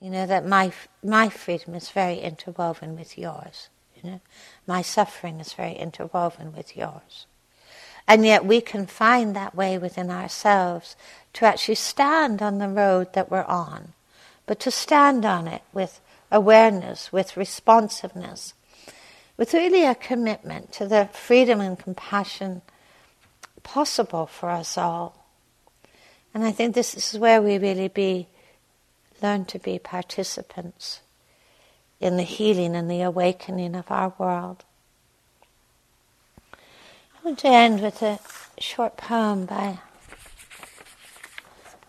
You 0.00 0.08
know, 0.08 0.24
that 0.24 0.46
my, 0.46 0.72
my 1.04 1.28
freedom 1.28 1.74
is 1.74 1.90
very 1.90 2.18
interwoven 2.18 2.96
with 2.96 3.18
yours. 3.18 3.68
You 3.94 4.10
know, 4.10 4.20
my 4.66 4.80
suffering 4.80 5.38
is 5.38 5.52
very 5.52 5.74
interwoven 5.74 6.54
with 6.56 6.78
yours. 6.78 7.26
And 8.08 8.24
yet 8.24 8.46
we 8.46 8.62
can 8.62 8.86
find 8.86 9.36
that 9.36 9.54
way 9.54 9.76
within 9.76 10.10
ourselves 10.10 10.96
to 11.34 11.44
actually 11.44 11.74
stand 11.74 12.40
on 12.40 12.56
the 12.56 12.68
road 12.68 13.12
that 13.12 13.30
we're 13.30 13.44
on 13.44 13.92
but 14.46 14.60
to 14.60 14.70
stand 14.70 15.24
on 15.24 15.46
it 15.46 15.62
with 15.72 16.00
awareness, 16.30 17.12
with 17.12 17.36
responsiveness, 17.36 18.54
with 19.36 19.54
really 19.54 19.84
a 19.84 19.94
commitment 19.94 20.72
to 20.72 20.86
the 20.86 21.08
freedom 21.12 21.60
and 21.60 21.78
compassion 21.78 22.62
possible 23.62 24.26
for 24.26 24.50
us 24.50 24.76
all. 24.76 25.26
And 26.34 26.44
I 26.44 26.52
think 26.52 26.74
this 26.74 26.94
is 26.94 27.18
where 27.18 27.42
we 27.42 27.58
really 27.58 27.88
be 27.88 28.28
learn 29.22 29.44
to 29.46 29.58
be 29.58 29.78
participants 29.78 31.00
in 32.00 32.16
the 32.16 32.24
healing 32.24 32.74
and 32.74 32.90
the 32.90 33.02
awakening 33.02 33.76
of 33.76 33.90
our 33.90 34.12
world. 34.18 34.64
I 36.52 37.24
want 37.24 37.38
to 37.40 37.48
end 37.48 37.80
with 37.80 38.02
a 38.02 38.18
short 38.58 38.96
poem 38.96 39.46
by 39.46 39.78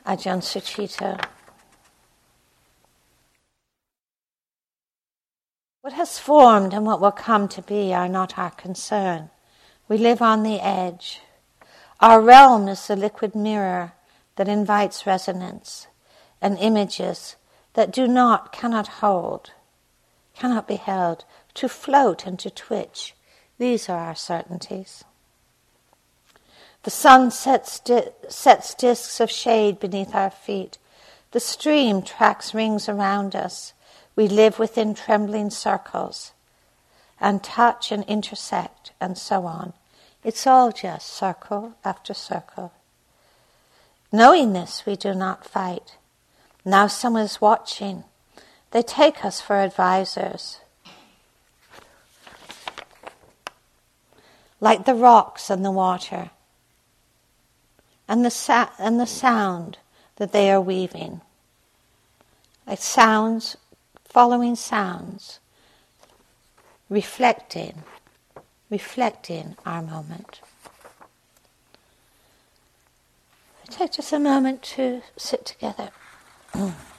Ajahn 0.06 0.42
Sucitto. 0.42 1.20
Has 6.04 6.20
formed 6.20 6.74
and 6.74 6.86
what 6.86 7.00
will 7.00 7.14
come 7.14 7.48
to 7.48 7.62
be 7.62 7.94
are 7.94 8.10
not 8.10 8.38
our 8.38 8.52
concern. 8.52 9.30
We 9.88 9.98
live 9.98 10.22
on 10.22 10.44
the 10.44 10.60
edge. 10.60 11.22
Our 12.02 12.20
realm 12.20 12.68
is 12.68 12.86
the 12.86 12.98
liquid 12.98 13.34
mirror 13.34 13.94
that 14.36 14.50
invites 14.50 15.08
resonance 15.08 15.88
and 16.42 16.60
images 16.60 17.38
that 17.76 17.94
do 17.94 18.06
not, 18.06 18.52
cannot 18.52 19.00
hold, 19.00 19.52
cannot 20.36 20.68
be 20.68 20.76
held, 20.76 21.24
to 21.54 21.70
float 21.70 22.28
and 22.28 22.38
to 22.40 22.50
twitch. 22.50 23.16
These 23.58 23.88
are 23.88 23.98
our 23.98 24.16
certainties. 24.16 25.06
The 26.84 26.92
sun 26.92 27.32
sets, 27.32 27.80
di- 27.80 28.10
sets 28.28 28.74
disks 28.74 29.22
of 29.22 29.32
shade 29.32 29.80
beneath 29.80 30.14
our 30.14 30.32
feet. 30.32 30.78
The 31.32 31.40
stream 31.40 32.02
tracks 32.02 32.54
rings 32.54 32.90
around 32.90 33.38
us. 33.38 33.72
We 34.16 34.28
live 34.28 34.60
within 34.60 34.94
trembling 34.94 35.50
circles 35.50 36.34
and 37.20 37.44
touch 37.44 37.92
and 37.92 38.04
intersect 38.06 38.92
and 39.00 39.18
so 39.18 39.46
on. 39.46 39.74
It's 40.24 40.46
all 40.46 40.72
just 40.72 41.08
circle 41.08 41.74
after 41.84 42.14
circle. 42.14 42.74
Knowing 44.12 44.54
this, 44.54 44.86
we 44.86 44.96
do 44.96 45.14
not 45.14 45.46
fight. 45.46 45.98
Now 46.64 46.88
someone 46.88 47.24
is 47.24 47.42
watching. 47.42 48.04
They 48.72 48.84
take 48.84 49.26
us 49.26 49.42
for 49.42 49.58
advisors. 49.58 50.60
Like 54.60 54.86
the 54.86 54.96
rocks 54.96 55.50
and 55.50 55.66
the 55.66 55.72
water 55.72 56.30
and 58.08 58.24
the, 58.24 58.32
sa- 58.32 58.70
and 58.80 59.00
the 59.00 59.08
sound 59.08 59.78
that 60.18 60.32
they 60.32 60.52
are 60.52 60.62
weaving. 60.62 61.22
Like 62.66 62.80
sounds, 62.80 63.58
following 64.14 64.56
sounds, 64.56 65.40
reflecting, 66.88 67.82
reflecting 68.70 69.58
our 69.66 69.82
moment. 69.82 70.40
Take 73.72 73.94
just 73.94 74.14
a 74.14 74.20
moment 74.20 74.62
to 74.78 75.02
sit 75.18 75.48
together. 75.48 75.90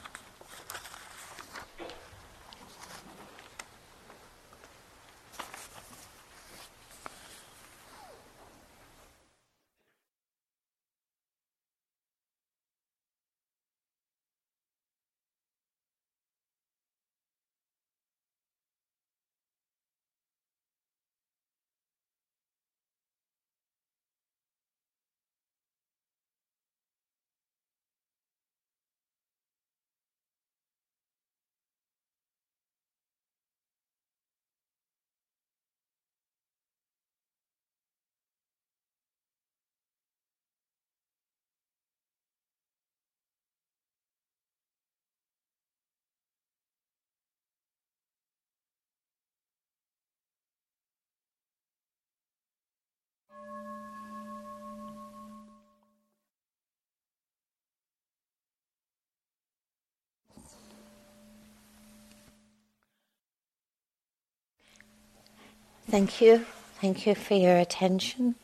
Thank 65.87 66.19
you. 66.19 66.45
Thank 66.81 67.05
you 67.05 67.15
for 67.15 67.35
your 67.35 67.57
attention. 67.57 68.35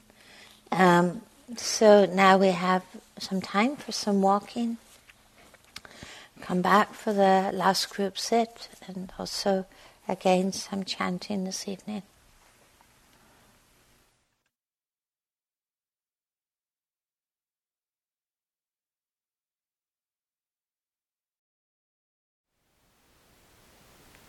Um, 0.71 1.21
so 1.57 2.05
now 2.05 2.37
we 2.37 2.47
have 2.47 2.83
some 3.17 3.41
time 3.41 3.75
for 3.75 3.91
some 3.91 4.21
walking. 4.21 4.77
Come 6.41 6.61
back 6.61 6.93
for 6.93 7.13
the 7.13 7.51
last 7.53 7.89
group 7.89 8.17
sit 8.17 8.69
and 8.87 9.11
also 9.19 9.65
again 10.07 10.53
some 10.53 10.83
chanting 10.83 11.43
this 11.43 11.67
evening. 11.67 12.03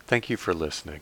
Thank 0.05 0.29
you 0.29 0.37
for 0.37 0.53
listening. 0.53 1.01